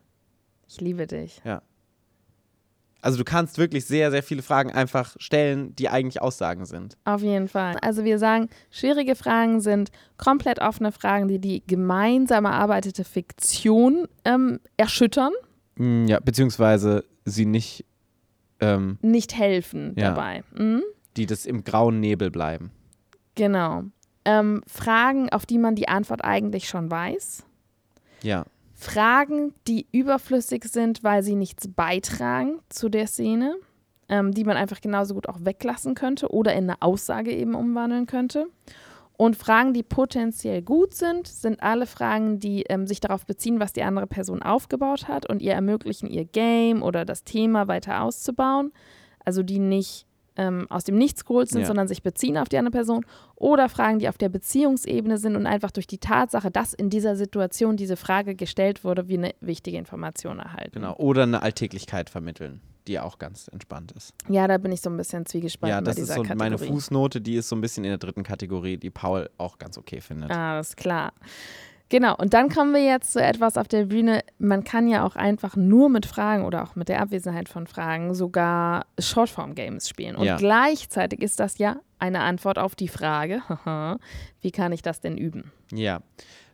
[0.68, 1.42] Ich liebe dich.
[3.02, 6.98] Also du kannst wirklich sehr, sehr viele Fragen einfach stellen, die eigentlich Aussagen sind.
[7.04, 7.76] Auf jeden Fall.
[7.82, 14.60] Also wir sagen, schwierige Fragen sind komplett offene Fragen, die die gemeinsam erarbeitete Fiktion ähm,
[14.78, 15.34] erschüttern,
[15.76, 17.86] Mm, Ja, beziehungsweise sie nicht,
[18.60, 20.10] ähm, nicht helfen Ja.
[20.10, 20.44] dabei.
[20.56, 20.84] Mhm.
[21.18, 22.72] die das im grauen Nebel bleiben.
[23.36, 23.84] Genau.
[24.26, 27.44] Ähm, Fragen, auf die man die Antwort eigentlich schon weiß.
[28.22, 28.46] Ja.
[28.82, 33.56] Fragen, die überflüssig sind, weil sie nichts beitragen zu der Szene,
[34.10, 38.08] ähm, die man einfach genauso gut auch weglassen könnte oder in eine Aussage eben umwandeln
[38.08, 38.48] könnte.
[39.18, 43.72] Und Fragen, die potenziell gut sind, sind alle Fragen, die ähm, sich darauf beziehen, was
[43.72, 48.72] die andere Person aufgebaut hat und ihr ermöglichen, ihr Game oder das Thema weiter auszubauen.
[49.24, 51.68] Also die nicht ähm, aus dem Nichts geholt sind, Ja.
[51.68, 53.06] sondern sich beziehen auf die andere Person.
[53.36, 57.16] Oder Fragen, die auf der Beziehungsebene sind und einfach durch die Tatsache, dass in dieser
[57.16, 60.72] Situation diese Frage gestellt wurde, wie eine wichtige Information erhalten.
[60.74, 60.96] Genau.
[60.98, 64.14] Oder eine Alltäglichkeit vermitteln, die auch ganz entspannt ist.
[64.30, 66.38] Ja, da bin ich so ein bisschen zwiegespalten ja, das ist so Kategorie.
[66.38, 69.78] meine Fußnote, die ist so ein bisschen in der dritten Kategorie, die Paul auch ganz
[69.78, 70.32] okay findet.
[70.32, 71.12] Ah, das ist klar.
[71.92, 74.22] Genau, und dann kommen wir jetzt zu etwas auf der Bühne.
[74.40, 78.14] Man kann ja auch einfach nur mit Fragen oder auch mit der Abwesenheit von Fragen
[78.16, 80.16] sogar Shortform-Games spielen.
[80.16, 80.38] Und Ja.
[80.38, 83.42] gleichzeitig ist das ja eine Antwort auf die Frage,
[84.42, 85.52] wie kann ich das denn üben?
[85.74, 86.00] Ja.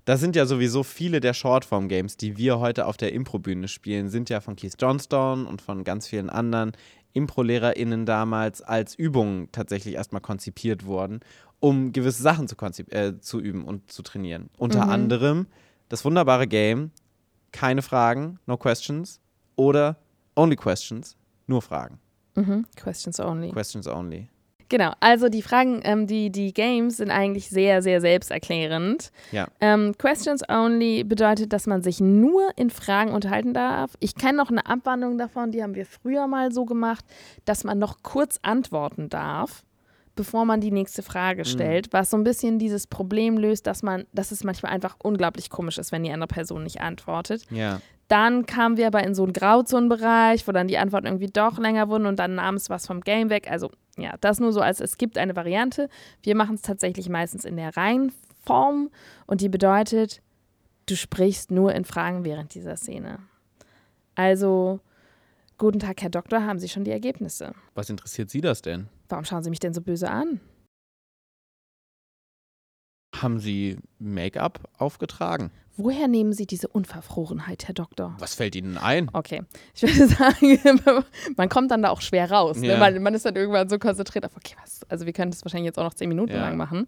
[0.06, 4.32] Das sind ja sowieso viele der Shortform-Games, die wir heute auf der Impro-Bühne spielen, sind
[4.32, 6.71] ja von Keith Johnstone und von ganz vielen anderen
[7.17, 11.19] Impro-LehrerInnen damals als Übungen tatsächlich erstmal konzipiert worden,
[11.60, 14.49] um gewisse Sachen zu, konzip- äh, zu üben und zu trainieren.
[14.58, 14.91] Unter Mhm.
[14.91, 15.47] anderem
[15.89, 16.91] das wunderbare Game
[17.51, 19.19] Keine Fragen, no questions
[19.56, 19.95] oder
[20.36, 21.15] Only questions,
[21.47, 21.97] nur Fragen.
[22.36, 22.65] Mhm.
[22.75, 23.51] Questions only.
[23.51, 24.30] Questions only.
[24.69, 29.12] Genau, also die Fragen, ähm, die, die Games sind eigentlich sehr, sehr selbsterklärend.
[29.32, 29.47] Ja.
[29.62, 33.95] Ähm, Questions only bedeutet, dass man sich nur in Fragen unterhalten darf.
[33.99, 37.06] Ich kenne noch eine Abwandlung davon, die haben wir früher mal so gemacht,
[37.45, 39.63] dass man noch kurz antworten darf,
[40.15, 44.06] bevor man die nächste Frage stellt, was so ein bisschen dieses Problem löst, dass man,
[44.12, 47.43] dass es manchmal einfach unglaublich komisch ist, wenn die andere Person nicht antwortet.
[47.51, 47.80] Ja.
[48.08, 51.89] Dann kamen wir aber in so einen Grauzonenbereich, wo dann die Antworten irgendwie doch länger
[51.89, 53.49] wurden und dann nahm es was vom Game weg.
[53.51, 55.89] Also ja, das nur so als es gibt eine Variante.
[56.21, 58.89] Wir machen es tatsächlich meistens in der Reihenform
[59.25, 60.21] und die bedeutet,
[60.86, 63.19] du sprichst nur in Fragen während dieser Szene.
[64.15, 64.79] Also,
[65.57, 67.53] guten Tag, Herr Doktor, haben Sie schon die Ergebnisse?
[67.75, 68.88] Was interessiert Sie das denn?
[69.10, 70.39] Warum schauen Sie mich denn so böse an?
[73.15, 75.51] Haben Sie Make-up aufgetragen?
[75.78, 78.16] Woher nehmen Sie diese Unverfrorenheit, Herr Doktor?
[78.20, 79.10] Was fällt Ihnen ein?
[79.13, 79.44] Okay.
[79.76, 80.60] Ich würde sagen,
[81.38, 82.58] man kommt dann da auch schwer raus.
[82.58, 82.68] Ne?
[82.70, 82.80] Ja.
[82.80, 84.82] Weil man ist dann irgendwann so konzentriert auf, okay, was?
[84.90, 86.42] Also wir können das wahrscheinlich jetzt auch noch zehn Minuten Ja.
[86.42, 86.88] lang machen.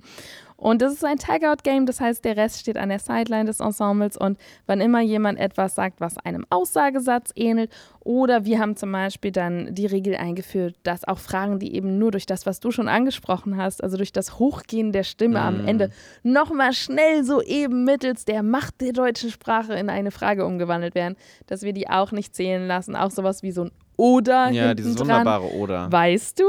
[0.59, 4.17] Und das ist ein Tagout-Game, das heißt, der Rest steht an der Sideline des Ensembles
[4.17, 9.31] und wann immer jemand etwas sagt, was einem Aussagesatz ähnelt, oder wir haben zum Beispiel
[9.31, 12.87] dann die Regel eingeführt, dass auch Fragen, die eben nur durch das, was du schon
[12.89, 15.67] angesprochen hast, also durch das Hochgehen der Stimme am Mm.
[15.67, 15.91] Ende,
[16.23, 21.15] nochmal schnell so eben mittels der Macht der deutschen Sprache in eine Frage umgewandelt werden,
[21.47, 22.95] dass wir die auch nicht zählen lassen.
[22.95, 25.07] Auch sowas wie so ein Oder Ja, dieses dran.
[25.09, 25.91] wunderbare Oder.
[25.91, 26.45] Weißt du?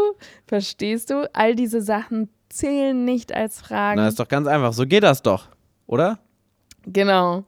[0.46, 1.28] Verstehst du?
[1.34, 3.96] All diese Sachen zählen nicht als Fragen.
[4.00, 4.72] Na, ist doch ganz einfach.
[4.72, 5.48] So geht das doch,
[5.86, 6.18] oder?
[6.86, 7.44] genau.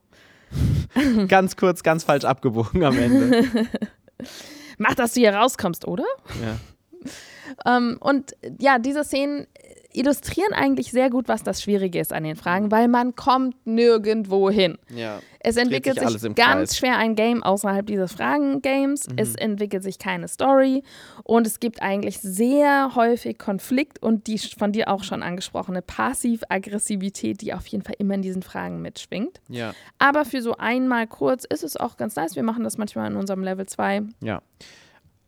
[1.28, 3.44] ganz kurz, ganz falsch abgebogen am Ende.
[4.78, 6.04] Mach, dass du hier rauskommst, oder?
[6.42, 7.76] Ja.
[7.76, 9.46] Ähm, und ja, diese Szenen
[9.94, 14.50] illustrieren eigentlich sehr gut, was das Schwierige ist an den Fragen, weil man kommt nirgendwo
[14.50, 14.78] hin.
[14.94, 15.20] ja.
[15.44, 16.70] Es entwickelt sich sich ganz Kreis.
[16.70, 16.76] Mhm.
[16.76, 19.08] schwer ein Game außerhalb dieses Fragen-Games.
[19.16, 20.84] Es entwickelt sich keine Story
[21.24, 27.40] und es gibt eigentlich sehr häufig Konflikt und die von dir auch schon angesprochene Passiv-Aggressivität,
[27.40, 29.40] die auf jeden Fall immer in diesen Fragen mitschwingt.
[29.48, 29.74] Ja.
[29.98, 32.36] Aber für so einmal kurz ist es auch ganz nice.
[32.36, 34.02] Wir machen das manchmal in unserem Level 2.
[34.20, 34.42] Ja.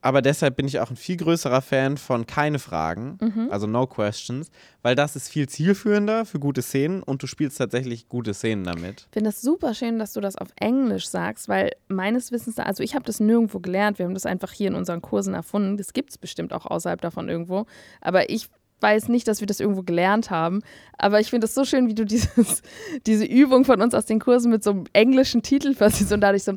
[0.05, 3.49] Aber deshalb bin ich auch ein viel größerer Fan von keine Fragen, Mhm.
[3.51, 4.51] also no questions,
[4.83, 9.07] weil das ist viel zielführender für gute Szenen und du spielst tatsächlich gute Szenen damit.
[9.09, 12.83] Ich finde das super schön, dass du das auf Englisch sagst, weil meines Wissens, also
[12.83, 15.79] ich habe das nirgendwo gelernt, wir haben das einfach hier in unseren Kursen erfunden.
[15.79, 17.65] Das gibt es bestimmt auch außerhalb davon irgendwo.
[18.03, 18.49] Aber ich
[18.81, 20.61] weiß nicht, dass wir das irgendwo gelernt haben.
[20.99, 22.63] Aber ich finde es so schön, wie du dieses,
[23.07, 26.45] diese Übung von uns aus den Kursen mit so einem englischen Titel versiehst und dadurch
[26.45, 26.53] so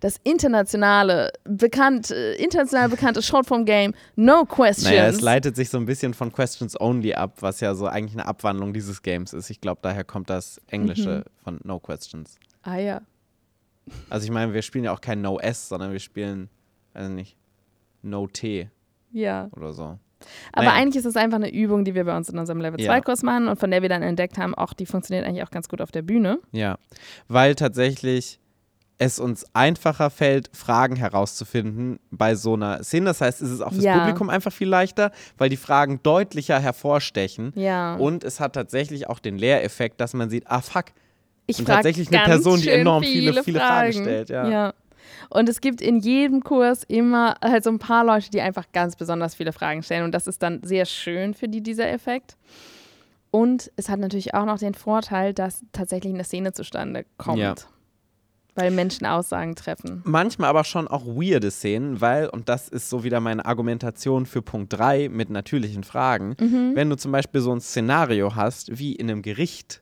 [0.00, 4.84] das internationale, bekannt, äh, international bekannte Shortform-Game, No Questions.
[4.90, 8.14] Naja, es leitet sich so ein bisschen von Questions Only ab, was ja so eigentlich
[8.18, 9.50] eine Abwandlung dieses Games ist.
[9.50, 11.42] Ich glaube, daher kommt das Englische Mhm.
[11.44, 12.36] von No Questions.
[12.62, 13.00] ah ja.
[14.08, 16.48] Also ich meine, wir spielen ja auch kein No S, sondern wir spielen,
[16.94, 17.36] weiß nicht,
[18.02, 18.68] No T
[19.10, 19.48] Ja.
[19.56, 19.98] oder so.
[20.52, 20.76] Aber Naja.
[20.78, 22.92] eigentlich ist es einfach eine Übung, die wir bei uns in unserem Level Ja.
[22.92, 25.68] 2-Kurs machen und von der wir dann entdeckt haben, auch die funktioniert eigentlich auch ganz
[25.68, 26.38] gut auf der Bühne.
[26.52, 26.78] Ja,
[27.28, 28.38] weil tatsächlich
[28.98, 33.06] es uns einfacher fällt, Fragen herauszufinden bei so einer Szene.
[33.06, 33.98] Das heißt, es ist auch fürs Ja.
[33.98, 37.52] Publikum einfach viel leichter, weil die Fragen deutlicher hervorstechen.
[37.56, 37.96] Ja.
[37.96, 40.84] Und es hat tatsächlich auch den Lehreffekt, dass man sieht, ah fuck,
[41.46, 44.72] ich und frag tatsächlich eine Person, die enorm viele- viele Fragen stellt, ja.
[45.30, 48.96] Und es gibt in jedem Kurs immer halt so ein paar Leute, die einfach ganz
[48.96, 50.04] besonders viele Fragen stellen.
[50.04, 52.36] Und das ist dann sehr schön für die, dieser Effekt.
[53.30, 57.38] Und es hat natürlich auch noch den Vorteil, dass tatsächlich eine Szene zustande kommt.
[57.38, 57.54] Ja.
[58.54, 60.02] Weil Menschen Aussagen treffen.
[60.04, 64.42] manchmal aber schon auch weirde Szenen, weil, und das ist so wieder meine Argumentation für
[64.42, 66.72] Punkt 3 mit natürlichen Fragen, Mhm.
[66.74, 69.80] wenn du zum Beispiel so ein Szenario hast, wie in einem Gericht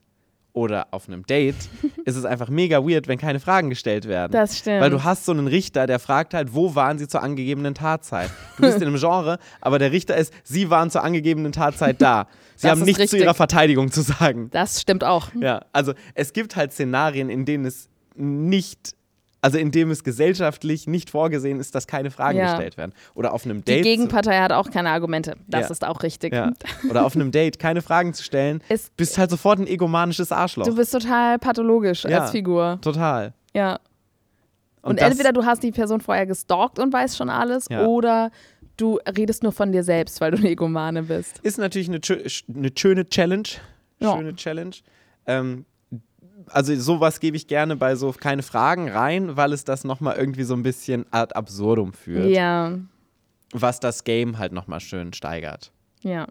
[0.52, 1.54] oder auf einem Date,
[2.04, 4.32] ist es einfach mega weird, wenn keine Fragen gestellt werden.
[4.32, 4.80] Das stimmt.
[4.80, 8.30] Weil du hast so einen Richter, der fragt halt, wo waren sie zur angegebenen Tatzeit?
[8.56, 12.26] Du bist in einem Genre, aber der Richter ist, sie waren zur angegebenen Tatzeit da.
[12.56, 13.20] Sie Das haben nichts zu richtig.
[13.22, 14.48] ihrer Verteidigung zu sagen.
[14.50, 15.28] das stimmt auch.
[15.40, 18.94] Ja, also es gibt halt Szenarien, in denen es nicht,
[19.42, 22.50] also in dem es gesellschaftlich nicht vorgesehen ist, dass keine Fragen Ja.
[22.52, 22.92] gestellt werden.
[23.14, 23.84] Oder auf einem Die Date.
[23.84, 25.36] Gegenpartei hat auch keine Argumente.
[25.48, 25.70] Das Ja.
[25.70, 26.32] ist auch richtig.
[26.34, 26.52] ja,
[26.90, 30.66] oder auf einem Date keine Fragen zu stellen, Es, bist halt sofort ein egomanisches Arschloch.
[30.66, 32.78] du bist total pathologisch als Figur.
[32.82, 33.32] Total.
[33.54, 33.78] Ja.
[34.82, 38.30] Und, das- entweder du hast die Person vorher gestalkt und weißt schon alles, oder
[38.76, 41.38] du redest nur von dir selbst, weil du eine Egomane bist.
[41.42, 42.00] Ist natürlich eine,
[42.54, 43.48] eine schöne Challenge.
[44.02, 44.74] Schöne Challenge.
[45.26, 45.66] Ähm,
[46.52, 50.42] also sowas gebe ich gerne bei so keine Fragen rein, weil es das nochmal irgendwie
[50.44, 52.28] so ein bisschen ad absurdum führt.
[52.30, 52.78] Ja,
[53.52, 55.72] Was das Game halt nochmal schön steigert.
[56.02, 56.26] ja.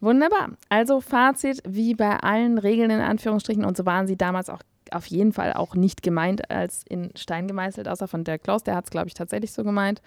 [0.00, 0.50] Wunderbar.
[0.68, 5.06] Also Fazit, wie bei allen Regeln in Anführungsstrichen, und so waren sie damals auch auf
[5.06, 8.84] jeden Fall auch nicht gemeint als in Stein gemeißelt, außer von der Klaus, der hat
[8.84, 10.02] es, glaube ich, tatsächlich so gemeint.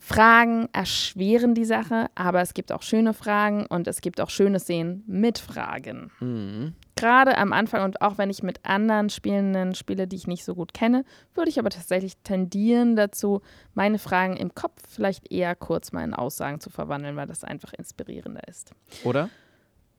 [0.00, 4.58] Fragen erschweren die Sache, aber es gibt auch schöne Fragen und es gibt auch schöne
[4.58, 6.10] Szenen mit Fragen.
[6.18, 6.74] Mhm.
[7.02, 10.54] Gerade am Anfang und auch wenn ich mit anderen Spielenden spiele, die ich nicht so
[10.54, 13.40] gut kenne, würde ich aber tatsächlich tendieren dazu,
[13.74, 17.72] meine Fragen im Kopf vielleicht eher kurz mal in Aussagen zu verwandeln, weil das einfach
[17.72, 18.70] inspirierender ist.
[19.02, 19.30] Oder?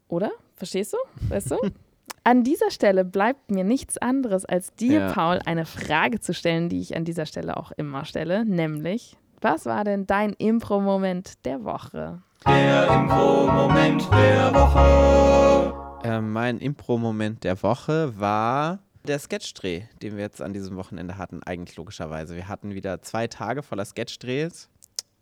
[0.08, 0.32] Oder?
[0.56, 0.98] Verstehst du?
[1.28, 1.58] Weißt du?
[2.24, 5.12] An dieser Stelle bleibt mir nichts anderes, als dir, Ja.
[5.12, 9.66] Paul, eine Frage zu stellen, die ich an dieser Stelle auch immer stelle, nämlich, was
[9.66, 12.22] war denn dein Impro-Moment der Woche?
[12.48, 15.83] Der Impro-Moment der Woche.
[16.04, 21.44] Äh, mein Impro-Moment der Woche war der Sketchdreh, den wir jetzt an diesem Wochenende hatten,
[21.44, 22.36] eigentlich logischerweise.
[22.36, 24.70] Wir hatten wieder zwei Tage voller Sketchdrehs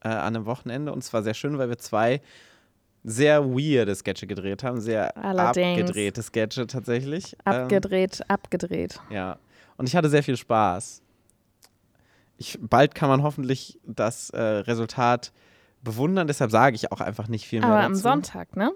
[0.04, 2.22] äh, an einem Wochenende und es war sehr schön, weil wir zwei
[3.04, 5.80] sehr weirde Sketche gedreht haben, sehr Allerdings.
[5.80, 7.36] abgedrehte Sketche tatsächlich.
[7.46, 9.00] Ähm, Abgedreht, abgedreht.
[9.10, 9.38] ja,
[9.78, 11.02] und ich hatte sehr viel Spaß.
[12.38, 15.32] Ich, bald kann man hoffentlich das äh, Resultat
[15.84, 17.88] bewundern, deshalb sage ich auch einfach nicht viel mehr Aber dazu.
[17.88, 18.72] am Sonntag, ne?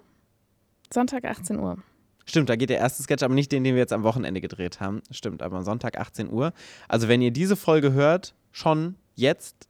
[0.91, 1.77] Sonntag 18 Uhr.
[2.25, 4.79] Stimmt, da geht der erste Sketch, aber nicht den, den wir jetzt am Wochenende gedreht
[4.79, 5.01] haben.
[5.11, 6.53] Stimmt, aber am Sonntag 18 Uhr.
[6.87, 9.67] Also wenn ihr diese Folge hört, schon jetzt,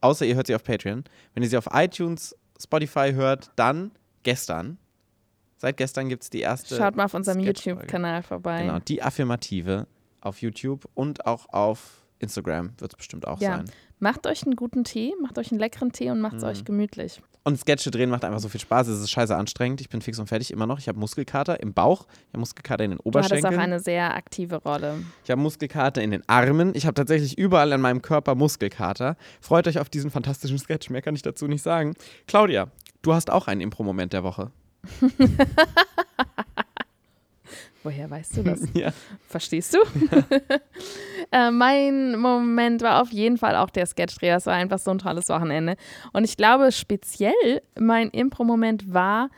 [0.00, 3.90] außer ihr hört sie auf Patreon, wenn ihr sie auf iTunes, Spotify hört, dann
[4.22, 4.78] gestern.
[5.58, 6.76] Seit gestern gibt es die erste.
[6.76, 7.40] Schaut mal auf unserem.
[7.40, 8.62] YouTube-Kanal vorbei.
[8.62, 9.86] Genau, die Affirmative
[10.20, 13.56] auf YouTube und auch auf Instagram wird es bestimmt auch Ja.
[13.58, 13.64] sein.
[13.98, 16.48] Macht euch einen guten Tee, macht euch einen leckeren Tee und macht es Mhm.
[16.48, 17.20] euch gemütlich.
[17.46, 18.88] Und Sketche drehen macht einfach so viel Spaß.
[18.88, 19.82] Es ist scheiße anstrengend.
[19.82, 20.78] Ich bin fix und fertig immer noch.
[20.78, 23.60] Ich habe Muskelkater im Bauch, ich habe Muskelkater in den Du hattest auch Oberschenkeln.
[23.60, 25.02] eine sehr aktive Rolle.
[25.24, 26.74] Ich habe Muskelkater in den Armen.
[26.74, 29.16] Ich habe tatsächlich überall an meinem Körper Muskelkater.
[29.42, 30.88] Freut euch auf diesen fantastischen Sketch.
[30.88, 31.94] Mehr kann ich dazu nicht sagen.
[32.26, 32.68] Claudia,
[33.02, 34.50] du hast auch einen Impro-Moment der Woche.
[37.84, 38.60] Woher weißt du das?
[38.74, 38.92] Ja.
[39.28, 39.78] Verstehst du?
[41.30, 44.28] äh, mein Moment war auf jeden Fall auch der Sketchdreh.
[44.30, 45.76] Das war einfach so ein tolles Wochenende.
[46.12, 49.28] Und ich glaube, speziell mein Impro-Moment war,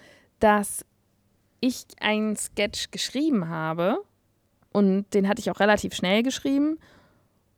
[0.40, 0.84] dass
[1.60, 3.98] ich einen Sketch geschrieben habe
[4.72, 6.78] und den hatte ich auch relativ schnell geschrieben.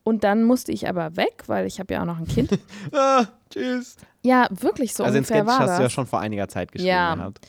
[0.05, 2.51] Und dann musste ich aber weg, weil ich habe ja auch noch ein Kind.
[2.93, 3.97] Ah, tschüss.
[4.23, 5.77] ja, wirklich so also den ungefähr Sketch war hast das.
[5.77, 7.15] du ja schon vor einiger Zeit geschrieben Ja.
[7.15, 7.47] gehabt.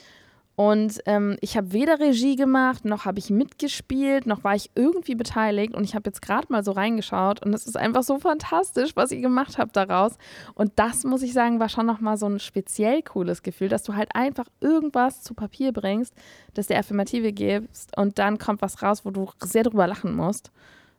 [0.60, 5.16] Und ähm, ich habe weder Regie gemacht, noch habe ich mitgespielt, noch war ich irgendwie
[5.16, 5.74] beteiligt.
[5.74, 9.14] Und ich habe jetzt gerade mal so reingeschaut und es ist einfach so fantastisch, was
[9.14, 10.18] ihr gemacht habt daraus.
[10.56, 13.96] Und das, muss ich sagen, war schon nochmal so ein speziell cooles Gefühl, dass du
[13.96, 16.14] halt einfach irgendwas zu Papier bringst,
[16.56, 20.52] das der Affirmative gibst und dann kommt was raus, wo du sehr drüber lachen musst.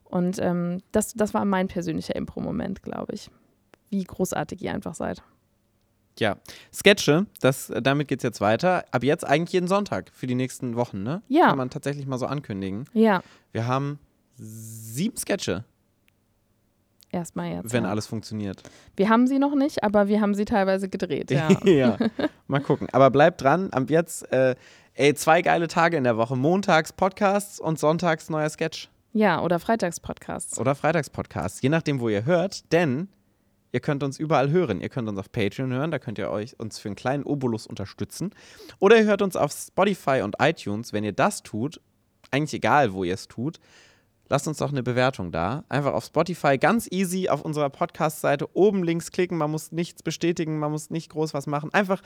[0.05, 3.31] Und ähm, das, das war mein persönlicher Impro-Moment, glaube ich.
[3.91, 5.23] Wie großartig ihr einfach seid.
[6.19, 6.37] Ja.
[6.73, 8.85] Sketche, das, äh, damit geht's jetzt weiter.
[8.91, 11.23] Ab jetzt eigentlich jeden Sonntag für die nächsten Wochen, ne?
[11.29, 11.49] Ja.
[11.49, 12.85] Kann man tatsächlich mal so ankündigen.
[12.93, 13.99] Ja, Wir haben
[14.37, 15.65] sieben Sketche,
[17.11, 17.73] erstmal jetzt.
[17.73, 17.91] wenn ja.
[17.91, 18.63] alles funktioniert.
[18.97, 21.31] Wir haben sie noch nicht, aber wir haben sie teilweise gedreht.
[21.31, 21.49] Ja.
[21.65, 21.97] ja.
[22.47, 22.89] Mal gucken.
[22.93, 23.71] Aber bleibt dran.
[23.73, 24.55] Ab jetzt, äh,
[24.95, 26.37] ey, zwei geile Tage in der Woche.
[26.37, 28.89] Montags Podcasts und sonntags neuer Sketch.
[29.13, 30.59] ja, oder Freitagspodcasts.
[30.59, 31.63] Oder Freitagspodcasts.
[31.63, 32.71] Je nachdem, wo ihr hört.
[32.73, 33.09] Denn
[33.73, 34.81] ihr könnt uns überall hören.
[34.81, 35.91] Ihr könnt uns auf Patreon hören.
[35.91, 38.35] Da könnt ihr euch uns für einen kleinen Obolus unterstützen.
[38.79, 40.93] Oder ihr hört uns auf Spotify und iTunes.
[40.93, 41.81] Wenn ihr das tut,
[42.31, 43.61] eigentlich egal, wo ihr es tut,
[44.29, 45.65] lasst uns doch eine Bewertung da.
[45.69, 49.37] Einfach auf Spotify ganz easy auf unserer Podcast-Seite oben links klicken.
[49.37, 51.73] Man muss nichts bestätigen, man muss nicht groß was machen.
[51.75, 52.01] Einfach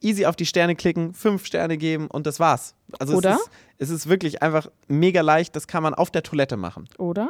[0.00, 2.74] easy auf die Sterne klicken, fünf Sterne geben und das war's.
[2.98, 3.32] Also Oder?
[3.32, 5.56] Es, ist, es ist wirklich einfach mega leicht.
[5.56, 6.88] Das kann man auf der Toilette machen.
[6.98, 7.28] Oder?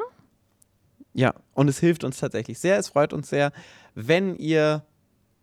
[1.12, 2.78] Ja, und es hilft uns tatsächlich sehr.
[2.78, 3.52] Es freut uns sehr,
[3.94, 4.84] wenn ihr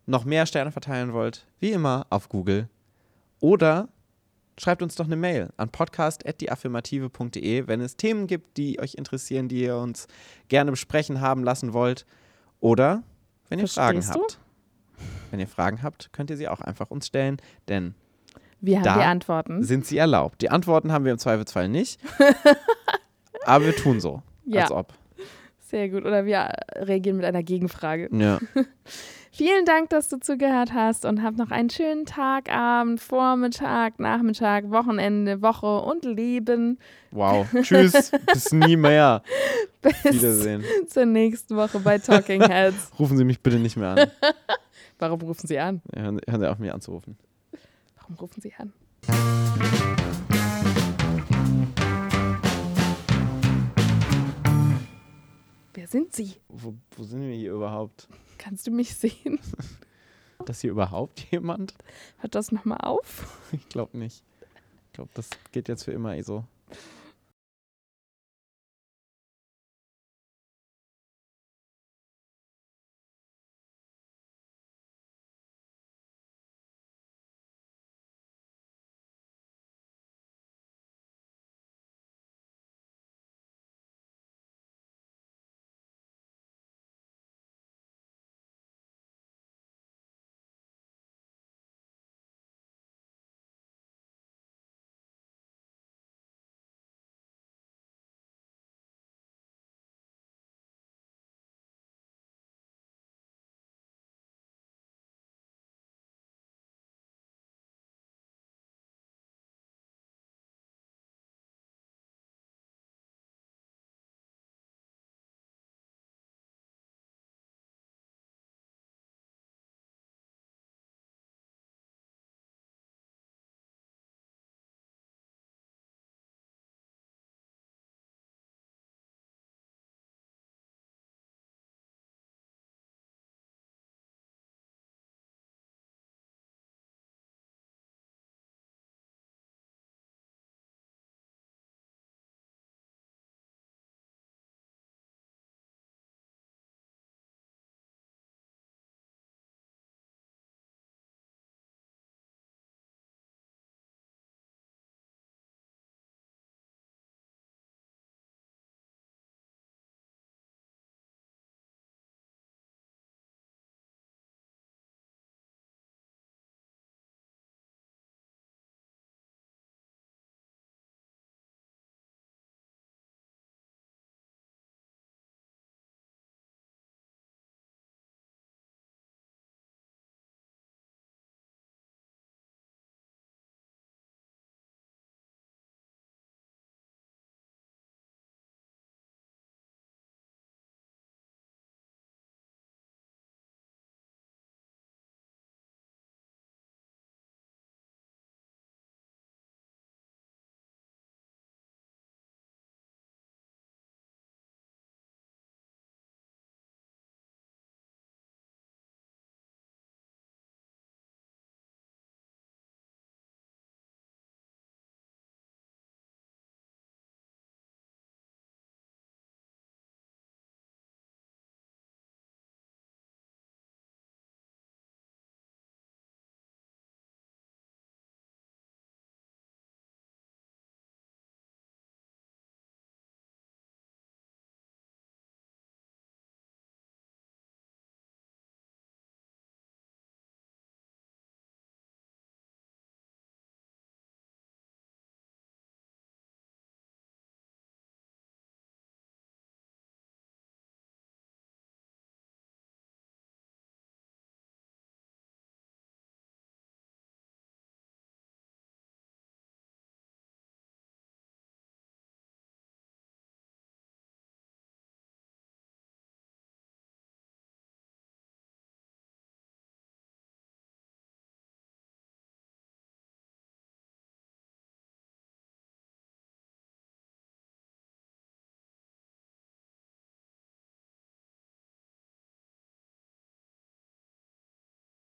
[0.06, 2.70] noch mehr Sterne verteilen wollt, wie immer auf Google.
[3.42, 3.90] Oder
[4.58, 9.64] schreibt uns doch eine Mail an podcast.deaffirmative.de, wenn es Themen gibt, die euch interessieren, die
[9.64, 10.08] ihr uns
[10.48, 12.06] gerne besprechen haben lassen wollt.
[12.60, 13.04] Oder
[13.50, 14.22] wenn ihr Fragen Verstehst du?
[14.22, 14.40] habt.
[15.32, 17.38] Wenn ihr Fragen habt, könnt ihr sie auch einfach uns stellen,
[17.68, 17.94] denn
[18.62, 19.62] Wir haben Da die Antworten.
[19.64, 20.42] sind sie erlaubt.
[20.42, 22.00] Die Antworten haben wir im Zweifelsfall nicht,
[23.46, 24.62] aber wir tun so, Ja.
[24.64, 24.94] als ob.
[25.70, 26.06] Sehr gut.
[26.06, 28.10] Oder wir reagieren mit einer Gegenfrage.
[28.12, 28.40] Ja.
[29.32, 34.72] Vielen Dank, dass du zugehört hast und hab noch einen schönen Tag, Abend, Vormittag, Nachmittag,
[34.72, 36.80] Wochenende, Woche und Leben.
[37.12, 37.46] Wow.
[37.62, 38.12] Tschüss.
[38.34, 39.22] Bis nie mehr.
[39.82, 40.64] Bis Wiedersehen.
[40.88, 42.92] zur nächsten Woche bei Talking Heads.
[42.98, 44.12] Rufen Sie mich bitte nicht mehr an.
[44.98, 45.82] Warum rufen Sie an?
[45.94, 47.18] Ja, Hören, hören Sie auf, mich anzurufen.
[47.98, 48.74] Warum rufen Sie an?
[55.78, 56.34] Wer sind Sie?
[56.50, 58.08] Wo, wo sind wir hier überhaupt?
[58.40, 59.40] Kannst du mich sehen?
[60.48, 61.76] Ist hier überhaupt jemand?
[62.18, 63.48] Hört das nochmal auf?
[63.52, 64.24] Ich glaube nicht.
[64.88, 66.46] Ich glaube, das geht jetzt für immer eh so.